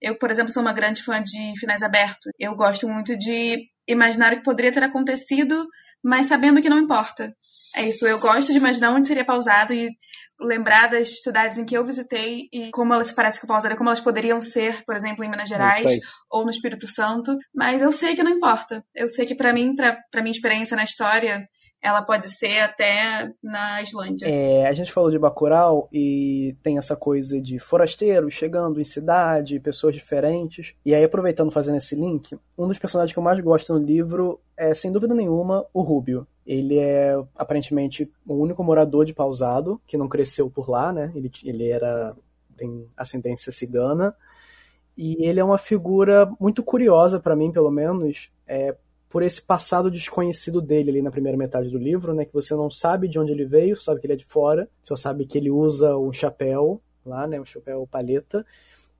[0.00, 2.32] eu por exemplo sou uma grande fã de finais abertos.
[2.38, 5.66] Eu gosto muito de imaginar o que poderia ter acontecido
[6.04, 7.34] mas sabendo que não importa.
[7.76, 9.88] É isso, eu gosto de imaginar onde seria pausado e
[10.38, 14.00] lembrar das cidades em que eu visitei e como elas parecem que pausaram, como elas
[14.00, 15.98] poderiam ser, por exemplo, em Minas Gerais
[16.30, 18.84] ou no Espírito Santo, mas eu sei que não importa.
[18.94, 21.48] Eu sei que para mim, para minha experiência na história,
[21.84, 24.26] ela pode ser até na Islândia.
[24.26, 29.60] É, a gente falou de Bacurau e tem essa coisa de forasteiros chegando em cidade,
[29.60, 30.74] pessoas diferentes.
[30.82, 34.40] E aí, aproveitando fazendo esse link, um dos personagens que eu mais gosto no livro
[34.56, 36.26] é, sem dúvida nenhuma, o Rubio.
[36.46, 41.12] Ele é aparentemente o único morador de Pausado que não cresceu por lá, né?
[41.14, 42.16] Ele, ele era
[42.56, 44.14] tem ascendência cigana
[44.96, 48.74] e ele é uma figura muito curiosa para mim, pelo menos, é,
[49.14, 52.24] por esse passado desconhecido dele ali na primeira metade do livro, né?
[52.24, 54.96] Que você não sabe de onde ele veio, sabe que ele é de fora, só
[54.96, 57.40] sabe que ele usa um chapéu lá, né?
[57.40, 58.44] Um chapéu paleta,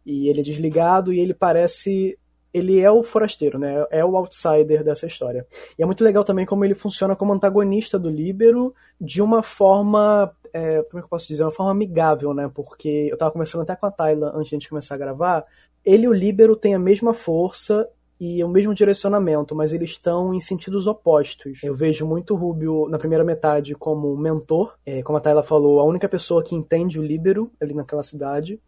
[0.06, 2.16] e ele é desligado e ele parece
[2.52, 3.84] ele é o forasteiro, né?
[3.90, 5.44] É o outsider dessa história.
[5.76, 10.32] E é muito legal também como ele funciona como antagonista do Líbero de uma forma,
[10.52, 12.48] é, como é que eu posso dizer, uma forma amigável, né?
[12.54, 15.44] Porque eu tava conversando até com a Tayla antes de começar a gravar.
[15.84, 17.88] Ele e o Líbero têm a mesma força
[18.24, 21.62] e o mesmo direcionamento, mas eles estão em sentidos opostos.
[21.62, 25.84] Eu vejo muito Rubio na primeira metade como mentor, é, como a Tayla falou, a
[25.84, 28.58] única pessoa que entende o Líbero ali naquela cidade,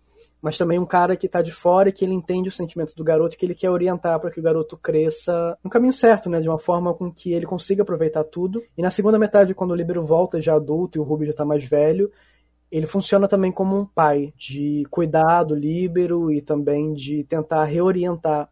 [0.43, 3.03] mas também um cara que está de fora e que ele entende o sentimento do
[3.03, 6.49] garoto que ele quer orientar para que o garoto cresça no caminho certo, né, de
[6.49, 8.63] uma forma com que ele consiga aproveitar tudo.
[8.77, 11.47] E na segunda metade, quando o Líbero volta já adulto e o Rubio já está
[11.47, 12.13] mais velho,
[12.71, 18.51] ele funciona também como um pai, de cuidar do Líbero e também de tentar reorientar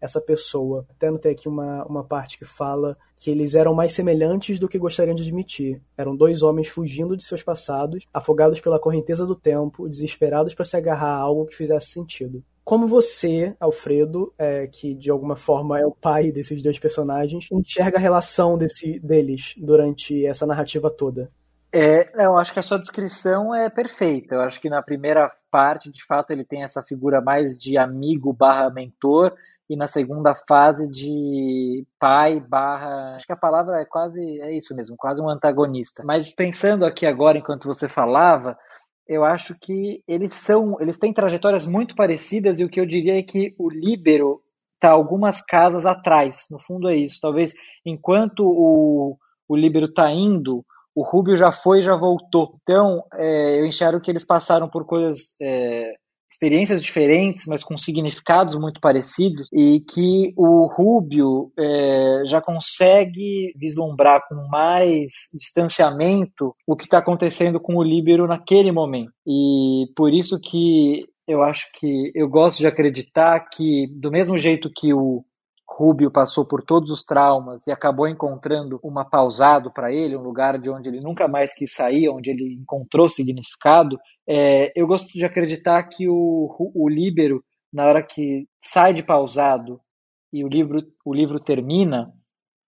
[0.00, 0.86] essa pessoa.
[0.90, 4.78] Até notei aqui uma, uma parte que fala que eles eram mais semelhantes do que
[4.78, 5.80] gostariam de admitir.
[5.96, 10.76] Eram dois homens fugindo de seus passados, afogados pela correnteza do tempo, desesperados para se
[10.76, 12.42] agarrar a algo que fizesse sentido.
[12.64, 17.98] Como você, Alfredo, é, que de alguma forma é o pai desses dois personagens, enxerga
[17.98, 21.30] a relação desse, deles durante essa narrativa toda?
[21.72, 24.34] É, eu acho que a sua descrição é perfeita.
[24.34, 28.32] Eu acho que na primeira parte, de fato, ele tem essa figura mais de amigo
[28.32, 29.34] barra mentor,
[29.70, 33.14] e na segunda fase de pai barra.
[33.14, 34.20] Acho que a palavra é quase.
[34.40, 36.02] É isso mesmo, quase um antagonista.
[36.04, 38.58] Mas pensando aqui agora, enquanto você falava,
[39.06, 40.76] eu acho que eles são.
[40.80, 44.42] Eles têm trajetórias muito parecidas, e o que eu diria é que o Líbero
[44.74, 46.46] está algumas casas atrás.
[46.50, 47.20] No fundo é isso.
[47.20, 47.54] Talvez
[47.86, 49.16] enquanto o,
[49.48, 50.64] o Líbero está indo.
[50.92, 52.56] O Rubio já foi e já voltou.
[52.64, 55.94] Então, é, eu enxergo que eles passaram por coisas é,
[56.30, 64.22] experiências diferentes, mas com significados muito parecidos, e que o Rubio é, já consegue vislumbrar
[64.28, 69.12] com mais distanciamento o que está acontecendo com o Líbero naquele momento.
[69.26, 74.70] E por isso que eu acho que eu gosto de acreditar que, do mesmo jeito
[74.74, 75.24] que o
[75.80, 80.58] Rubio passou por todos os traumas e acabou encontrando uma pausado para ele, um lugar
[80.58, 83.98] de onde ele nunca mais quis sair, onde ele encontrou significado.
[84.28, 89.80] É, eu gosto de acreditar que o, o Líbero, na hora que sai de pausado
[90.30, 92.12] e o livro, o livro termina,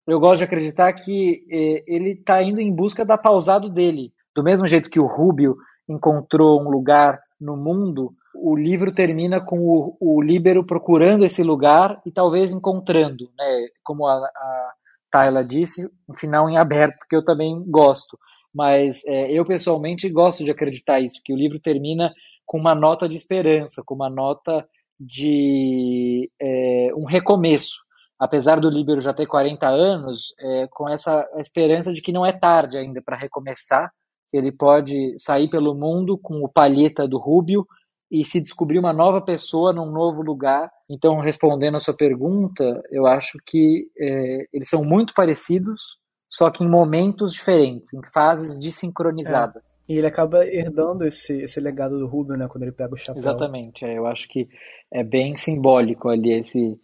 [0.07, 4.11] eu gosto de acreditar que é, ele está indo em busca da pausado dele.
[4.35, 5.55] Do mesmo jeito que o Rubio
[5.87, 12.01] encontrou um lugar no mundo, o livro termina com o, o Líbero procurando esse lugar
[12.07, 13.67] e talvez encontrando, né?
[13.83, 14.73] Como a, a
[15.11, 18.19] Tayla disse, um final em aberto, que eu também gosto.
[18.55, 22.13] Mas é, eu pessoalmente gosto de acreditar isso, que o livro termina
[22.47, 24.67] com uma nota de esperança, com uma nota
[24.99, 27.81] de é, um recomeço.
[28.19, 32.33] Apesar do Líbero já ter 40 anos, é, com essa esperança de que não é
[32.33, 33.91] tarde ainda para recomeçar,
[34.33, 37.67] ele pode sair pelo mundo com o palheta do Rúbio
[38.13, 40.71] e se descobrir uma nova pessoa num novo lugar.
[40.89, 45.97] Então, respondendo a sua pergunta, eu acho que é, eles são muito parecidos,
[46.29, 49.81] só que em momentos diferentes, em fases desincronizadas.
[49.89, 49.95] É.
[49.95, 53.19] E ele acaba herdando esse, esse legado do Rubio, né, quando ele pega o chapéu.
[53.19, 54.47] Exatamente, é, eu acho que
[54.93, 56.79] é bem simbólico ali esse,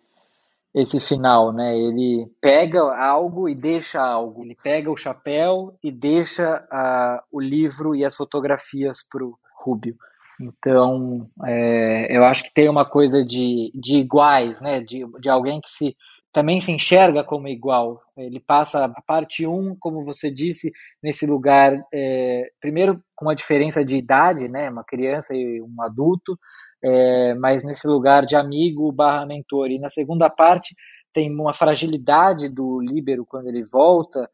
[0.74, 1.76] esse final, né?
[1.76, 4.44] Ele pega algo e deixa algo.
[4.44, 9.94] Ele pega o chapéu e deixa uh, o livro e as fotografias para o Rubio.
[10.40, 14.80] Então, é, eu acho que tem uma coisa de, de iguais, né?
[14.80, 15.96] De, de alguém que se
[16.32, 18.00] também se enxerga como igual.
[18.16, 20.70] Ele passa a parte 1, um, como você disse,
[21.02, 24.70] nesse lugar, é, primeiro com uma diferença de idade, né?
[24.70, 26.38] Uma criança e um adulto,
[26.82, 29.70] é, mas nesse lugar de amigo barra mentor.
[29.70, 30.76] E na segunda parte
[31.12, 34.30] tem uma fragilidade do líbero quando ele volta,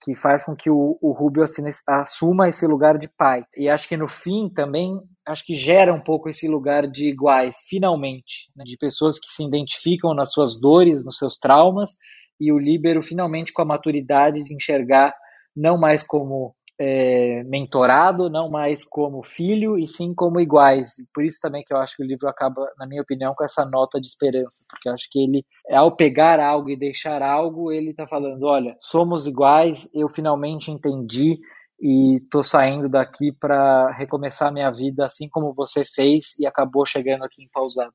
[0.00, 1.44] que faz com que o, o Rubio
[1.86, 3.44] assuma esse lugar de pai.
[3.56, 7.56] E acho que no fim também, acho que gera um pouco esse lugar de iguais,
[7.68, 11.96] finalmente, né, de pessoas que se identificam nas suas dores, nos seus traumas,
[12.40, 15.12] e o Líbero finalmente com a maturidade de enxergar
[15.56, 20.92] não mais como é, mentorado, não mais como filho, e sim como iguais.
[21.12, 23.64] Por isso também que eu acho que o livro acaba, na minha opinião, com essa
[23.64, 27.90] nota de esperança, porque eu acho que ele, ao pegar algo e deixar algo, ele
[27.90, 31.38] está falando: olha, somos iguais, eu finalmente entendi
[31.80, 37.24] e estou saindo daqui para recomeçar minha vida assim como você fez e acabou chegando
[37.24, 37.92] aqui em Pausado.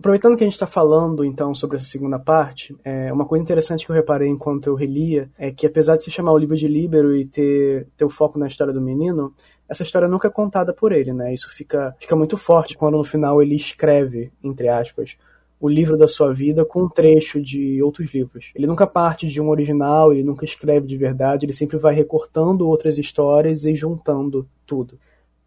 [0.00, 3.84] Aproveitando que a gente está falando então sobre essa segunda parte, é, uma coisa interessante
[3.84, 6.66] que eu reparei enquanto eu relia é que apesar de se chamar o livro de
[6.66, 9.34] Líbero e ter, ter o foco na história do menino,
[9.68, 11.34] essa história nunca é contada por ele, né?
[11.34, 15.18] Isso fica, fica muito forte quando no final ele escreve, entre aspas,
[15.60, 18.52] o livro da sua vida com um trecho de outros livros.
[18.54, 22.66] Ele nunca parte de um original, ele nunca escreve de verdade, ele sempre vai recortando
[22.66, 24.98] outras histórias e juntando tudo.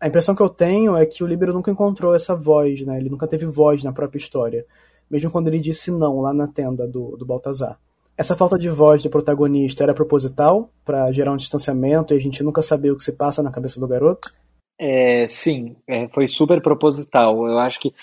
[0.04, 2.98] A impressão que eu tenho é que o Líbero nunca encontrou essa voz, né?
[2.98, 4.66] Ele nunca teve voz na própria história,
[5.10, 7.80] mesmo quando ele disse não lá na tenda do, do Baltazar.
[8.18, 12.44] Essa falta de voz do protagonista era proposital para gerar um distanciamento e a gente
[12.44, 14.34] nunca saber o que se passa na cabeça do garoto?
[14.78, 17.48] É, sim, é, foi super proposital.
[17.48, 17.94] Eu acho que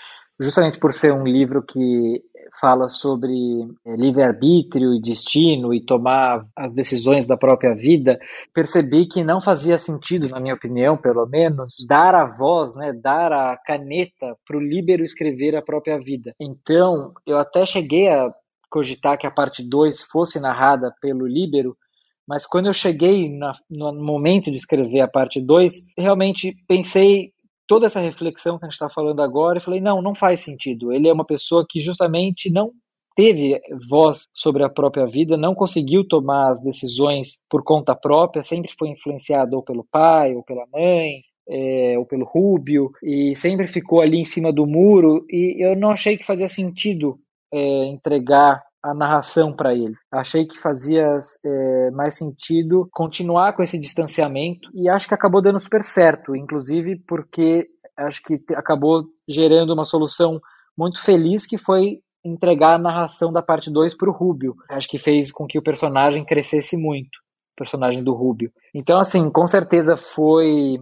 [0.41, 2.25] justamente por ser um livro que
[2.59, 3.33] fala sobre
[3.85, 8.19] eh, livre-arbítrio e destino e tomar as decisões da própria vida,
[8.55, 13.33] percebi que não fazia sentido, na minha opinião, pelo menos, dar a voz, né, dar
[13.33, 16.35] a caneta para o líbero escrever a própria vida.
[16.41, 18.33] Então, eu até cheguei a
[18.71, 21.77] cogitar que a parte 2 fosse narrada pelo líbero,
[22.27, 27.33] mas quando eu cheguei na, no momento de escrever a parte 2, realmente pensei
[27.71, 30.93] toda essa reflexão que a gente está falando agora e falei, não, não faz sentido.
[30.93, 32.73] Ele é uma pessoa que justamente não
[33.15, 38.73] teve voz sobre a própria vida, não conseguiu tomar as decisões por conta própria, sempre
[38.77, 44.03] foi influenciado ou pelo pai ou pela mãe, é, ou pelo Rubio, e sempre ficou
[44.03, 47.21] ali em cima do muro, e eu não achei que fazia sentido
[47.55, 49.95] é, entregar a narração para ele.
[50.11, 55.61] Achei que fazia é, mais sentido continuar com esse distanciamento e acho que acabou dando
[55.61, 60.41] super certo, inclusive porque acho que acabou gerando uma solução
[60.77, 64.55] muito feliz que foi entregar a narração da parte 2 para o Rubio.
[64.71, 67.17] Acho que fez com que o personagem crescesse muito,
[67.53, 68.53] o personagem do Rubio.
[68.75, 70.79] Então, assim, com certeza foi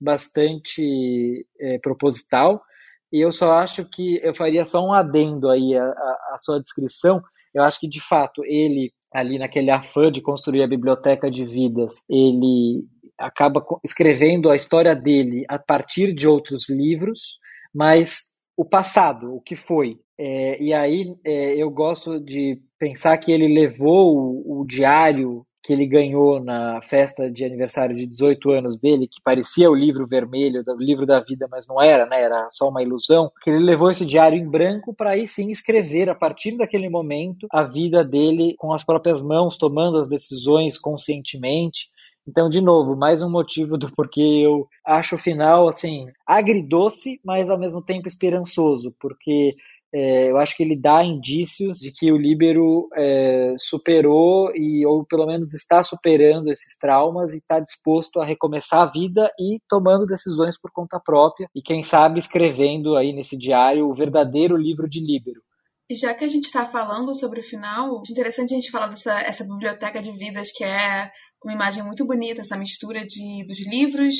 [0.00, 2.62] bastante é, proposital.
[3.12, 5.84] E eu só acho que eu faria só um adendo aí à,
[6.32, 7.22] à sua descrição,
[7.54, 12.02] eu acho que, de fato, ele, ali naquele afã de construir a biblioteca de vidas,
[12.08, 12.84] ele
[13.18, 17.38] acaba escrevendo a história dele a partir de outros livros,
[17.72, 19.98] mas o passado, o que foi.
[20.18, 25.72] É, e aí é, eu gosto de pensar que ele levou o, o diário que
[25.72, 30.62] ele ganhou na festa de aniversário de 18 anos dele, que parecia o livro vermelho,
[30.68, 32.22] o livro da vida, mas não era, né?
[32.22, 33.32] Era só uma ilusão.
[33.42, 37.46] Que ele levou esse diário em branco para aí sim escrever a partir daquele momento
[37.50, 41.88] a vida dele com as próprias mãos, tomando as decisões conscientemente.
[42.28, 47.48] Então, de novo, mais um motivo do porquê eu acho o final assim agridoce, mas
[47.48, 49.56] ao mesmo tempo esperançoso, porque
[49.96, 55.06] é, eu acho que ele dá indícios de que o Líbero é, superou e ou
[55.06, 60.04] pelo menos está superando esses traumas e está disposto a recomeçar a vida e tomando
[60.04, 64.98] decisões por conta própria e quem sabe escrevendo aí nesse diário o verdadeiro livro de
[64.98, 65.40] Líbero.
[65.88, 68.88] E já que a gente está falando sobre o final, é interessante a gente falar
[68.88, 71.08] dessa essa biblioteca de vidas que é
[71.44, 74.16] uma imagem muito bonita, essa mistura de, dos livros,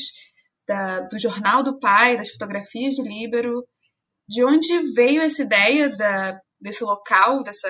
[0.68, 3.64] da, do jornal do pai, das fotografias do Líbero,
[4.28, 7.68] de onde veio essa ideia da, desse local, dessa,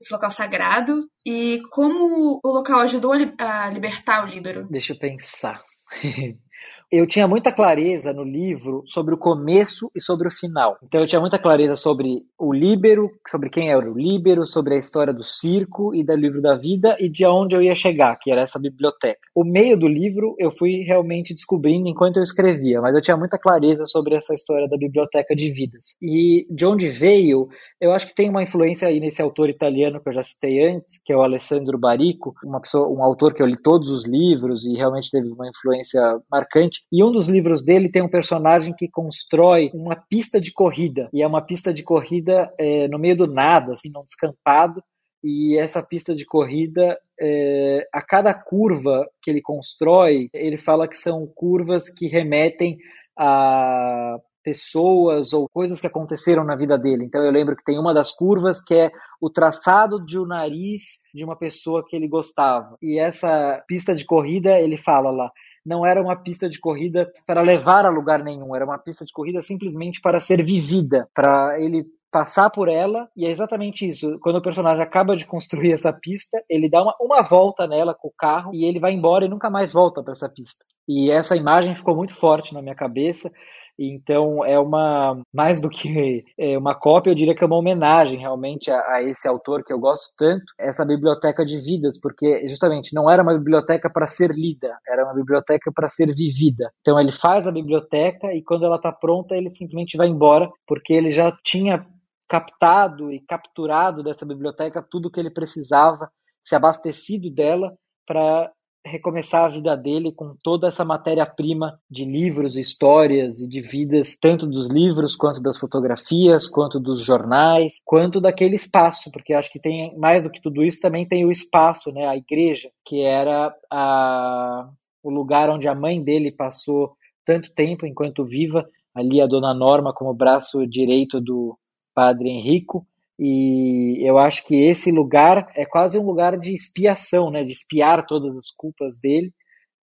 [0.00, 4.66] desse local sagrado, e como o local ajudou a, a libertar o Líbero?
[4.68, 5.60] Deixa eu pensar.
[6.90, 10.78] eu tinha muita clareza no livro sobre o começo e sobre o final.
[10.82, 14.78] Então eu tinha muita clareza sobre o Líbero, sobre quem era o Líbero, sobre a
[14.78, 18.30] história do circo e do livro da vida e de onde eu ia chegar, que
[18.30, 19.20] era essa biblioteca.
[19.34, 23.38] O meio do livro eu fui realmente descobrindo enquanto eu escrevia, mas eu tinha muita
[23.38, 25.96] clareza sobre essa história da biblioteca de vidas.
[26.00, 27.48] E de onde veio,
[27.80, 31.00] eu acho que tem uma influência aí nesse autor italiano que eu já citei antes,
[31.04, 34.64] que é o Alessandro Barico, uma pessoa, um autor que eu li todos os livros
[34.64, 38.88] e realmente teve uma influência marcante e um dos livros dele tem um personagem que
[38.88, 41.08] constrói uma pista de corrida.
[41.12, 44.82] E é uma pista de corrida é, no meio do nada, assim, num descampado.
[45.22, 50.96] E essa pista de corrida, é, a cada curva que ele constrói, ele fala que
[50.96, 52.76] são curvas que remetem
[53.18, 57.06] a pessoas ou coisas que aconteceram na vida dele.
[57.06, 61.00] Então eu lembro que tem uma das curvas que é o traçado de um nariz
[61.14, 62.76] de uma pessoa que ele gostava.
[62.82, 65.32] E essa pista de corrida, ele fala lá,
[65.64, 69.12] não era uma pista de corrida para levar a lugar nenhum, era uma pista de
[69.12, 71.84] corrida simplesmente para ser vivida, para ele
[72.14, 74.20] passar por ela, e é exatamente isso.
[74.20, 78.06] Quando o personagem acaba de construir essa pista, ele dá uma, uma volta nela com
[78.06, 80.64] o carro e ele vai embora e nunca mais volta para essa pista.
[80.86, 83.32] E essa imagem ficou muito forte na minha cabeça.
[83.78, 88.18] Então é uma mais do que é, uma cópia, eu diria que é uma homenagem
[88.18, 92.94] realmente a, a, esse autor que eu gosto tanto, essa biblioteca de vidas, porque justamente
[92.94, 96.70] não era uma biblioteca para ser lida, era uma biblioteca para ser vivida.
[96.80, 100.92] Então ele faz a biblioteca e quando ela está pronta ele simplesmente vai embora, porque
[100.92, 101.84] ele já tinha
[102.28, 106.10] captado e capturado dessa biblioteca tudo que ele precisava,
[106.44, 107.72] se abastecido dela
[108.06, 108.50] para
[108.84, 114.46] recomeçar a vida dele com toda essa matéria-prima de livros, histórias e de vidas, tanto
[114.46, 119.96] dos livros, quanto das fotografias, quanto dos jornais, quanto daquele espaço, porque acho que tem
[119.96, 124.68] mais do que tudo isso também tem o espaço, né, a igreja, que era a,
[125.02, 129.94] o lugar onde a mãe dele passou tanto tempo enquanto viva, ali a dona Norma
[129.94, 131.58] como braço direito do
[131.94, 132.86] padre Henrico,
[133.18, 137.44] e eu acho que esse lugar é quase um lugar de expiação, né?
[137.44, 139.32] De espiar todas as culpas dele,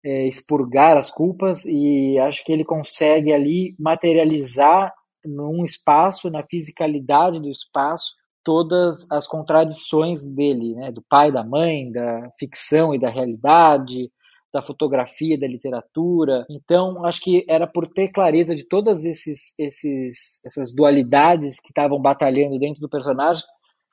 [0.03, 7.39] é, expurgar as culpas, e acho que ele consegue ali materializar num espaço, na fisicalidade
[7.39, 8.13] do espaço,
[8.43, 10.91] todas as contradições dele, né?
[10.91, 14.09] Do pai, da mãe, da ficção e da realidade,
[14.53, 16.45] da fotografia, da literatura.
[16.49, 22.01] Então, acho que era por ter clareza de todas esses, esses, essas dualidades que estavam
[22.01, 23.43] batalhando dentro do personagem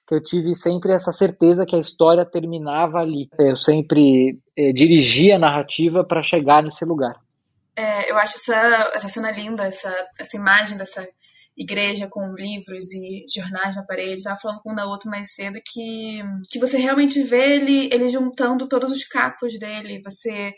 [0.07, 3.29] que eu tive sempre essa certeza que a história terminava ali.
[3.39, 7.17] Eu sempre eh, dirigia a narrativa para chegar nesse lugar.
[7.75, 11.07] É, eu acho essa, essa cena linda, essa, essa imagem dessa
[11.57, 14.17] igreja com livros e jornais na parede.
[14.17, 18.09] Estava falando com um da outra mais cedo que, que você realmente vê ele, ele
[18.09, 20.03] juntando todos os cacos dele.
[20.03, 20.55] Você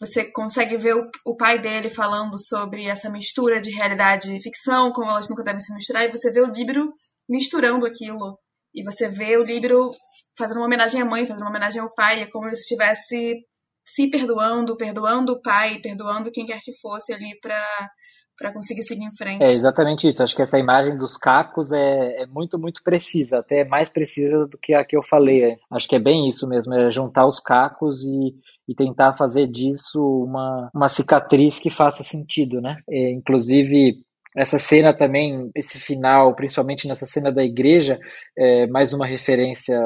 [0.00, 4.90] você consegue ver o, o, pai dele falando sobre essa mistura de realidade e ficção,
[4.90, 6.92] como elas nunca devem se misturar, e você vê o livro
[7.28, 8.36] misturando aquilo.
[8.74, 9.92] E você vê o livro
[10.36, 13.44] fazendo uma homenagem à mãe, fazendo uma homenagem ao pai, é como se estivesse
[13.86, 17.90] se perdoando, perdoando o pai, perdoando quem quer que fosse ali para
[18.42, 19.42] para conseguir seguir em frente.
[19.42, 20.22] É exatamente isso.
[20.22, 24.58] Acho que essa imagem dos cacos é, é, muito, muito precisa, até mais precisa do
[24.58, 25.56] que a que eu falei.
[25.70, 28.34] Acho que é bem isso mesmo, é juntar os cacos e,
[28.68, 32.78] e tentar fazer disso uma, uma cicatriz que faça sentido, né?
[32.90, 34.02] É, inclusive,
[34.36, 37.98] essa cena também, esse final, principalmente nessa cena da igreja,
[38.36, 39.78] é mais uma referência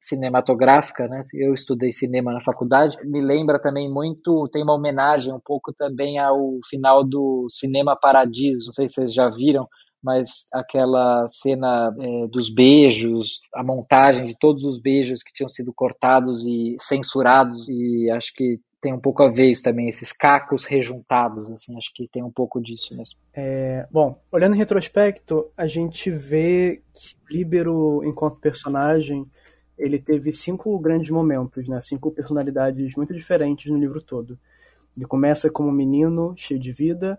[0.00, 1.24] cinematográfica, né?
[1.34, 2.96] Eu estudei cinema na faculdade.
[3.04, 8.66] Me lembra também muito, tem uma homenagem um pouco também ao final do Cinema Paradiso.
[8.66, 9.66] Não sei se vocês já viram,
[10.02, 15.72] mas aquela cena é, dos beijos, a montagem de todos os beijos que tinham sido
[15.74, 20.64] cortados e censurados, e acho que tem um pouco a ver isso também, esses cacos
[20.64, 23.16] rejuntados, assim, acho que tem um pouco disso mesmo.
[23.34, 29.26] É, bom, olhando em retrospecto, a gente vê que Líbero, enquanto personagem,
[29.78, 31.80] ele teve cinco grandes momentos, né?
[31.80, 34.38] Cinco personalidades muito diferentes no livro todo.
[34.96, 37.18] Ele começa como um menino cheio de vida,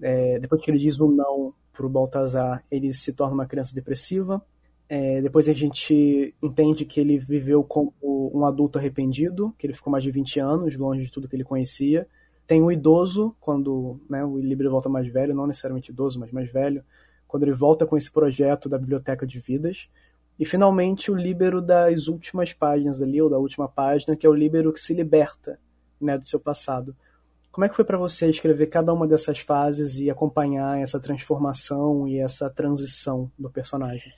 [0.00, 3.74] é, depois que ele diz um não para o Baltazar, ele se torna uma criança
[3.74, 4.44] depressiva.
[4.88, 9.90] É, depois a gente entende que ele viveu como um adulto arrependido, que ele ficou
[9.90, 12.06] mais de 20 anos longe de tudo que ele conhecia.
[12.46, 16.50] Tem o idoso, quando né, o Libre volta mais velho, não necessariamente idoso, mas mais
[16.52, 16.84] velho,
[17.26, 19.88] quando ele volta com esse projeto da Biblioteca de Vidas,
[20.38, 24.34] e finalmente o líbero das últimas páginas ali, ou da última página, que é o
[24.34, 25.58] líbero que se liberta
[26.00, 26.94] né, do seu passado.
[27.52, 32.08] Como é que foi para você escrever cada uma dessas fases e acompanhar essa transformação
[32.08, 34.12] e essa transição do personagem?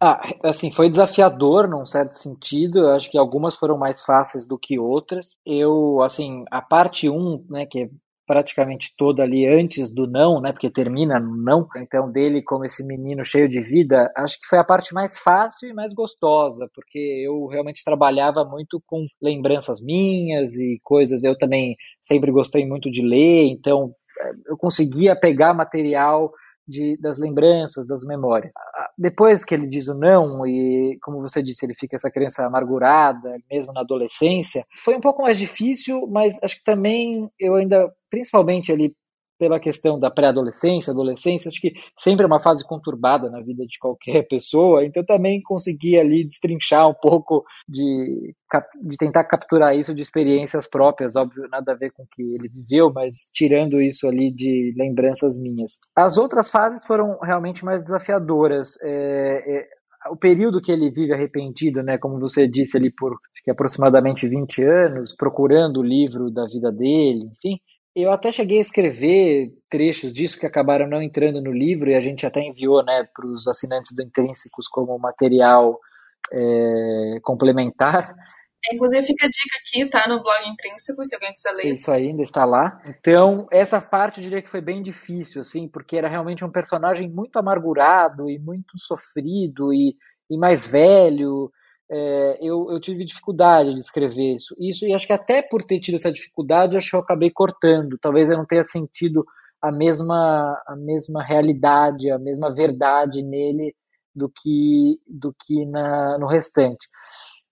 [0.00, 2.78] Ah, assim, foi desafiador num certo sentido.
[2.78, 5.38] Eu acho que algumas foram mais fáceis do que outras.
[5.44, 7.90] Eu, assim, a parte 1, né, que é
[8.28, 10.52] praticamente toda ali antes do não, né?
[10.52, 11.66] Porque termina no não.
[11.78, 15.70] Então, dele como esse menino cheio de vida, acho que foi a parte mais fácil
[15.70, 21.24] e mais gostosa, porque eu realmente trabalhava muito com lembranças minhas e coisas.
[21.24, 21.74] Eu também
[22.04, 26.30] sempre gostei muito de ler, então eh, eu conseguia pegar material
[26.68, 28.52] de, das lembranças, das memórias.
[28.96, 33.38] Depois que ele diz o não, e como você disse, ele fica essa criança amargurada,
[33.50, 38.70] mesmo na adolescência, foi um pouco mais difícil, mas acho que também eu ainda, principalmente
[38.70, 38.94] ali
[39.38, 43.78] pela questão da pré-adolescência, adolescência, acho que sempre é uma fase conturbada na vida de
[43.78, 48.34] qualquer pessoa, então também consegui ali destrinchar um pouco de,
[48.82, 52.48] de tentar capturar isso de experiências próprias, óbvio, nada a ver com o que ele
[52.48, 55.78] viveu, mas tirando isso ali de lembranças minhas.
[55.96, 58.76] As outras fases foram realmente mais desafiadoras.
[58.82, 59.68] É, é,
[60.10, 63.16] o período que ele vive arrependido, né, como você disse ali por
[63.48, 67.58] aproximadamente 20 anos, procurando o livro da vida dele, enfim,
[68.00, 72.00] Eu até cheguei a escrever trechos disso que acabaram não entrando no livro e a
[72.00, 75.80] gente até enviou né, para os assinantes do Intrínsecos como material
[76.32, 78.14] é, complementar.
[78.72, 80.08] Inclusive fica a dica aqui, tá?
[80.08, 81.74] No blog Intrínseco, se alguém quiser ler.
[81.74, 82.80] Isso ainda está lá.
[82.86, 87.08] Então, essa parte eu diria que foi bem difícil, assim, porque era realmente um personagem
[87.08, 89.96] muito amargurado e muito sofrido e,
[90.30, 91.50] e mais velho
[91.90, 94.54] é, eu, eu, tive dificuldade de escrever isso.
[94.58, 97.98] Isso, e acho que até por ter tido essa dificuldade, acho que eu acabei cortando.
[98.00, 99.24] Talvez eu não tenha sentido
[99.60, 103.74] a mesma, a mesma realidade, a mesma verdade nele
[104.14, 106.88] do que, do que na, no restante.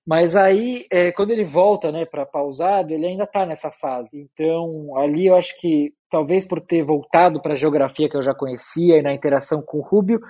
[0.06, 4.20] Mas aí, é, quando ele volta né, para pausado, ele ainda está nessa fase.
[4.20, 8.32] Então, ali eu acho que, talvez por ter voltado para a geografia que eu já
[8.32, 10.20] conhecia e na interação com o Rubio,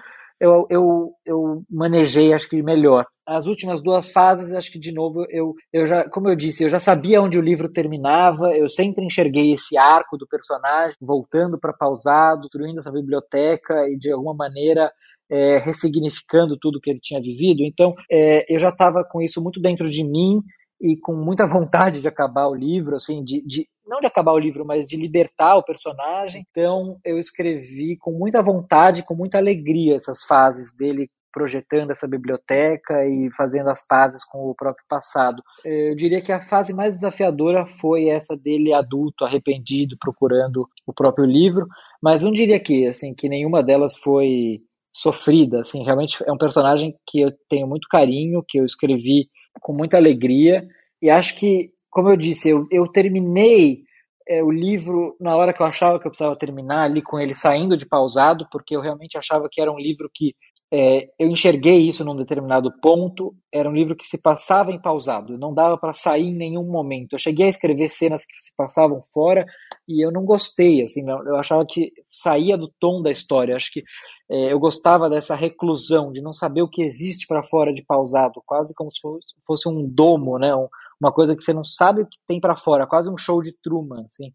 [0.41, 3.07] eu, eu, eu manejei, acho que melhor.
[3.27, 6.69] As últimas duas fases, acho que de novo, eu, eu já, como eu disse, eu
[6.69, 11.73] já sabia onde o livro terminava, eu sempre enxerguei esse arco do personagem voltando para
[11.73, 14.93] pausado, destruindo essa biblioteca e de alguma maneira
[15.29, 17.63] é, ressignificando tudo que ele tinha vivido.
[17.63, 20.41] Então, é, eu já estava com isso muito dentro de mim
[20.81, 24.39] e com muita vontade de acabar o livro, assim, de, de não de acabar o
[24.39, 26.45] livro, mas de libertar o personagem.
[26.51, 33.05] Então eu escrevi com muita vontade, com muita alegria essas fases dele projetando essa biblioteca
[33.05, 35.43] e fazendo as pazes com o próprio passado.
[35.63, 41.27] Eu diria que a fase mais desafiadora foi essa dele adulto, arrependido, procurando o próprio
[41.27, 41.67] livro,
[42.03, 46.95] mas não diria que assim que nenhuma delas foi sofrida, assim, realmente é um personagem
[47.07, 49.29] que eu tenho muito carinho, que eu escrevi
[49.61, 50.67] com muita alegria
[51.01, 53.85] e acho que como eu disse, eu, eu terminei
[54.29, 57.33] é, o livro na hora que eu achava que eu precisava terminar, ali com ele
[57.33, 60.35] saindo de pausado, porque eu realmente achava que era um livro que
[60.71, 63.35] é, eu enxerguei isso num determinado ponto.
[63.51, 67.15] Era um livro que se passava em pausado, não dava para sair em nenhum momento.
[67.15, 69.47] Eu cheguei a escrever cenas que se passavam fora
[69.89, 73.57] e eu não gostei, assim, eu achava que saía do tom da história.
[73.57, 73.83] Acho que
[74.29, 78.43] é, eu gostava dessa reclusão, de não saber o que existe para fora de pausado,
[78.45, 79.01] quase como se
[79.47, 80.55] fosse, um domo, né?
[80.55, 80.69] Um,
[81.01, 83.53] uma coisa que você não sabe o que tem para fora, quase um show de
[83.63, 84.33] Truman, assim.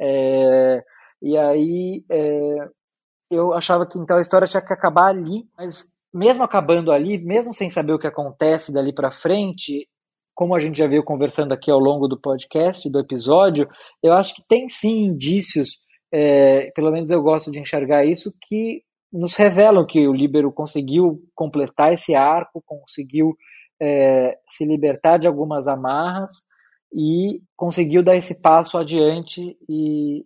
[0.00, 0.82] É,
[1.20, 2.68] e aí é,
[3.30, 7.52] eu achava que então a história tinha que acabar ali, mas mesmo acabando ali, mesmo
[7.52, 9.88] sem saber o que acontece dali para frente,
[10.34, 13.68] como a gente já veio conversando aqui ao longo do podcast, do episódio,
[14.02, 15.78] eu acho que tem sim indícios,
[16.12, 18.82] é, pelo menos eu gosto de enxergar isso, que
[19.14, 23.36] nos revelam que o Líbero conseguiu completar esse arco, conseguiu
[23.80, 26.32] é, se libertar de algumas amarras
[26.92, 30.24] e conseguiu dar esse passo adiante e,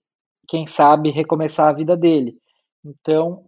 [0.48, 2.38] quem sabe, recomeçar a vida dele.
[2.82, 3.44] Então,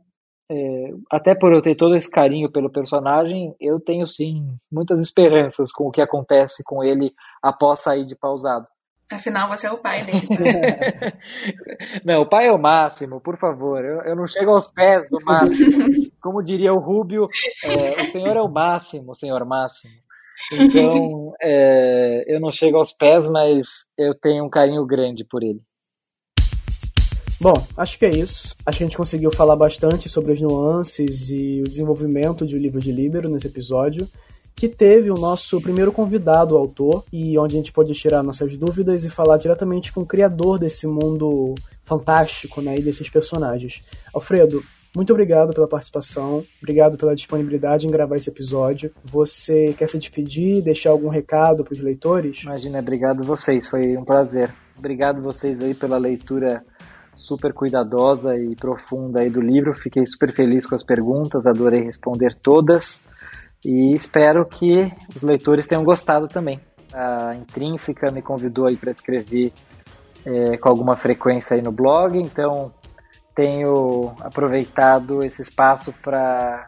[0.51, 5.73] é, até por eu ter todo esse carinho pelo personagem, eu tenho sim muitas esperanças
[5.73, 8.67] com o que acontece com ele após sair de pausado.
[9.11, 10.29] Afinal, você é o pai dele.
[10.31, 11.13] Né?
[12.05, 13.85] não, o pai é o máximo, por favor.
[13.85, 16.11] Eu, eu não chego aos pés do máximo.
[16.23, 17.29] Como diria o Rubio,
[17.65, 19.95] é, o senhor é o máximo, o senhor máximo.
[20.53, 23.67] Então, é, eu não chego aos pés, mas
[23.99, 25.61] eu tenho um carinho grande por ele.
[27.41, 28.55] Bom, acho que é isso.
[28.65, 32.59] Acho que a gente conseguiu falar bastante sobre as nuances e o desenvolvimento de O
[32.59, 34.07] Livro de Líbero nesse episódio
[34.55, 38.57] que teve o nosso primeiro convidado, o autor, e onde a gente pode tirar nossas
[38.57, 43.83] dúvidas e falar diretamente com o criador desse mundo fantástico, né, e desses personagens.
[44.15, 44.63] Alfredo,
[44.95, 48.91] muito obrigado pela participação, obrigado pela disponibilidade em gravar esse episódio.
[49.05, 52.43] Você quer se despedir, deixar algum recado para os leitores?
[52.43, 54.51] Imagina, obrigado vocês, foi um prazer.
[54.77, 56.65] Obrigado vocês aí pela leitura
[57.15, 59.75] super cuidadosa e profunda aí do livro.
[59.75, 63.05] Fiquei super feliz com as perguntas, adorei responder todas.
[63.65, 66.61] E espero que os leitores tenham gostado também.
[66.93, 69.53] A Intrínseca me convidou aí para escrever
[70.25, 72.73] é, com alguma frequência aí no blog, então
[73.35, 76.67] tenho aproveitado esse espaço para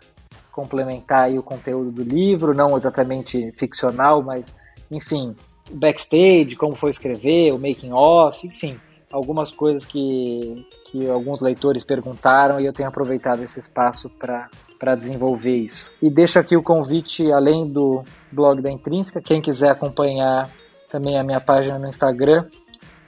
[0.50, 4.54] complementar aí o conteúdo do livro, não exatamente ficcional, mas
[4.90, 5.34] enfim,
[5.70, 8.78] backstage, como foi escrever, o making off, enfim,
[9.10, 14.48] algumas coisas que, que alguns leitores perguntaram e eu tenho aproveitado esse espaço para
[14.82, 15.86] para desenvolver isso.
[16.02, 18.02] E deixo aqui o convite, além do
[18.32, 20.50] blog da Intrínseca, quem quiser acompanhar
[20.90, 22.46] também a minha página no Instagram,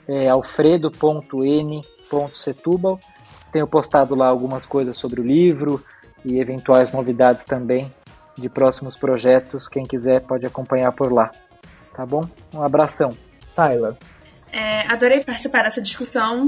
[0.07, 2.97] é alfredo.n.setúbal.
[3.51, 5.83] Tenho postado lá algumas coisas sobre o livro
[6.23, 7.93] e eventuais novidades também
[8.37, 9.67] de próximos projetos.
[9.67, 11.29] Quem quiser pode acompanhar por lá.
[11.93, 12.23] Tá bom?
[12.53, 13.17] Um abração.
[13.53, 13.95] Tyler.
[14.49, 16.47] É, adorei participar dessa discussão.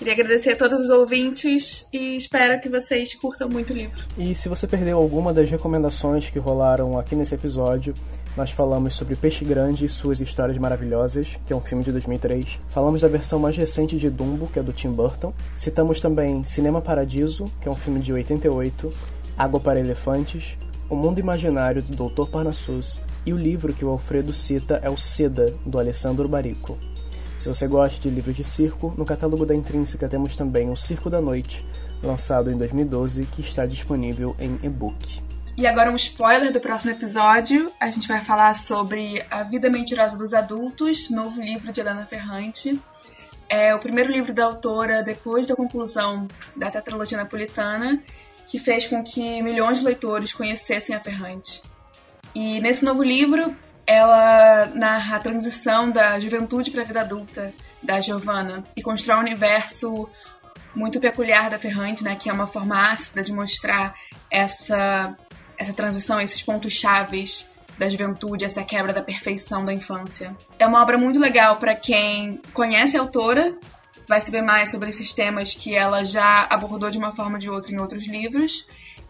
[0.00, 4.02] Queria agradecer a todos os ouvintes e espero que vocês curtam muito o livro.
[4.16, 7.94] E se você perdeu alguma das recomendações que rolaram aqui nesse episódio,
[8.36, 12.60] Nós falamos sobre Peixe Grande e suas histórias maravilhosas, que é um filme de 2003.
[12.68, 15.34] Falamos da versão mais recente de Dumbo, que é do Tim Burton.
[15.54, 18.92] Citamos também Cinema Paradiso, que é um filme de 88,
[19.36, 20.56] Água para Elefantes,
[20.88, 22.30] O Mundo Imaginário do Dr.
[22.30, 26.78] Parnassus e o livro que o Alfredo cita é o Seda, do Alessandro Barico.
[27.40, 31.08] Se você gosta de livros de circo, no catálogo da Intrínseca temos também O Circo
[31.08, 31.64] da Noite,
[32.02, 35.22] lançado em 2012, que está disponível em e-book.
[35.56, 37.72] E agora um spoiler do próximo episódio.
[37.80, 42.78] A gente vai falar sobre A Vida Mentirosa dos Adultos, novo livro de Helena Ferrante.
[43.48, 48.02] É o primeiro livro da autora depois da conclusão da tetralogia napolitana,
[48.46, 51.62] que fez com que milhões de leitores conhecessem a Ferrante.
[52.34, 53.56] E nesse novo livro,
[53.90, 59.20] ela narra a transição da juventude para a vida adulta da Giovanna e constrói um
[59.20, 60.08] universo
[60.72, 63.96] muito peculiar da Ferrante, né, que é uma forma ácida de mostrar
[64.30, 65.16] essa
[65.58, 70.34] essa transição, esses pontos chaves da juventude, essa quebra da perfeição da infância.
[70.56, 73.58] É uma obra muito legal para quem conhece a autora,
[74.08, 77.50] vai saber mais sobre esses temas que ela já abordou de uma forma ou de
[77.50, 78.66] outra em outros livros.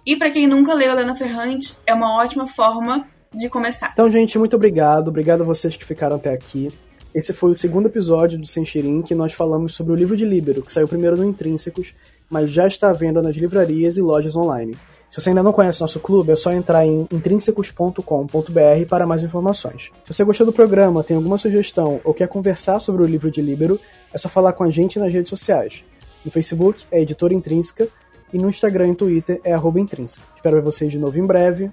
[0.06, 3.90] E para quem nunca leu Helena Ferrante, é uma ótima forma de começar.
[3.92, 5.08] Então, gente, muito obrigado.
[5.08, 6.68] Obrigado a vocês que ficaram até aqui.
[7.14, 10.62] Esse foi o segundo episódio do Senchirin, que nós falamos sobre o livro de Líbero,
[10.62, 11.92] que saiu primeiro no Intrínsecos,
[12.28, 14.76] mas já está à venda nas livrarias e lojas online.
[15.08, 19.90] Se você ainda não conhece nosso clube, é só entrar em intrínsecos.com.br para mais informações.
[20.04, 23.42] Se você gostou do programa, tem alguma sugestão ou quer conversar sobre o livro de
[23.42, 23.80] Líbero,
[24.14, 25.84] é só falar com a gente nas redes sociais.
[26.24, 27.88] No Facebook é Editora Intrínseca
[28.32, 30.24] e no Instagram e Twitter é arroba Intrínseca.
[30.36, 31.72] Espero ver vocês de novo em breve.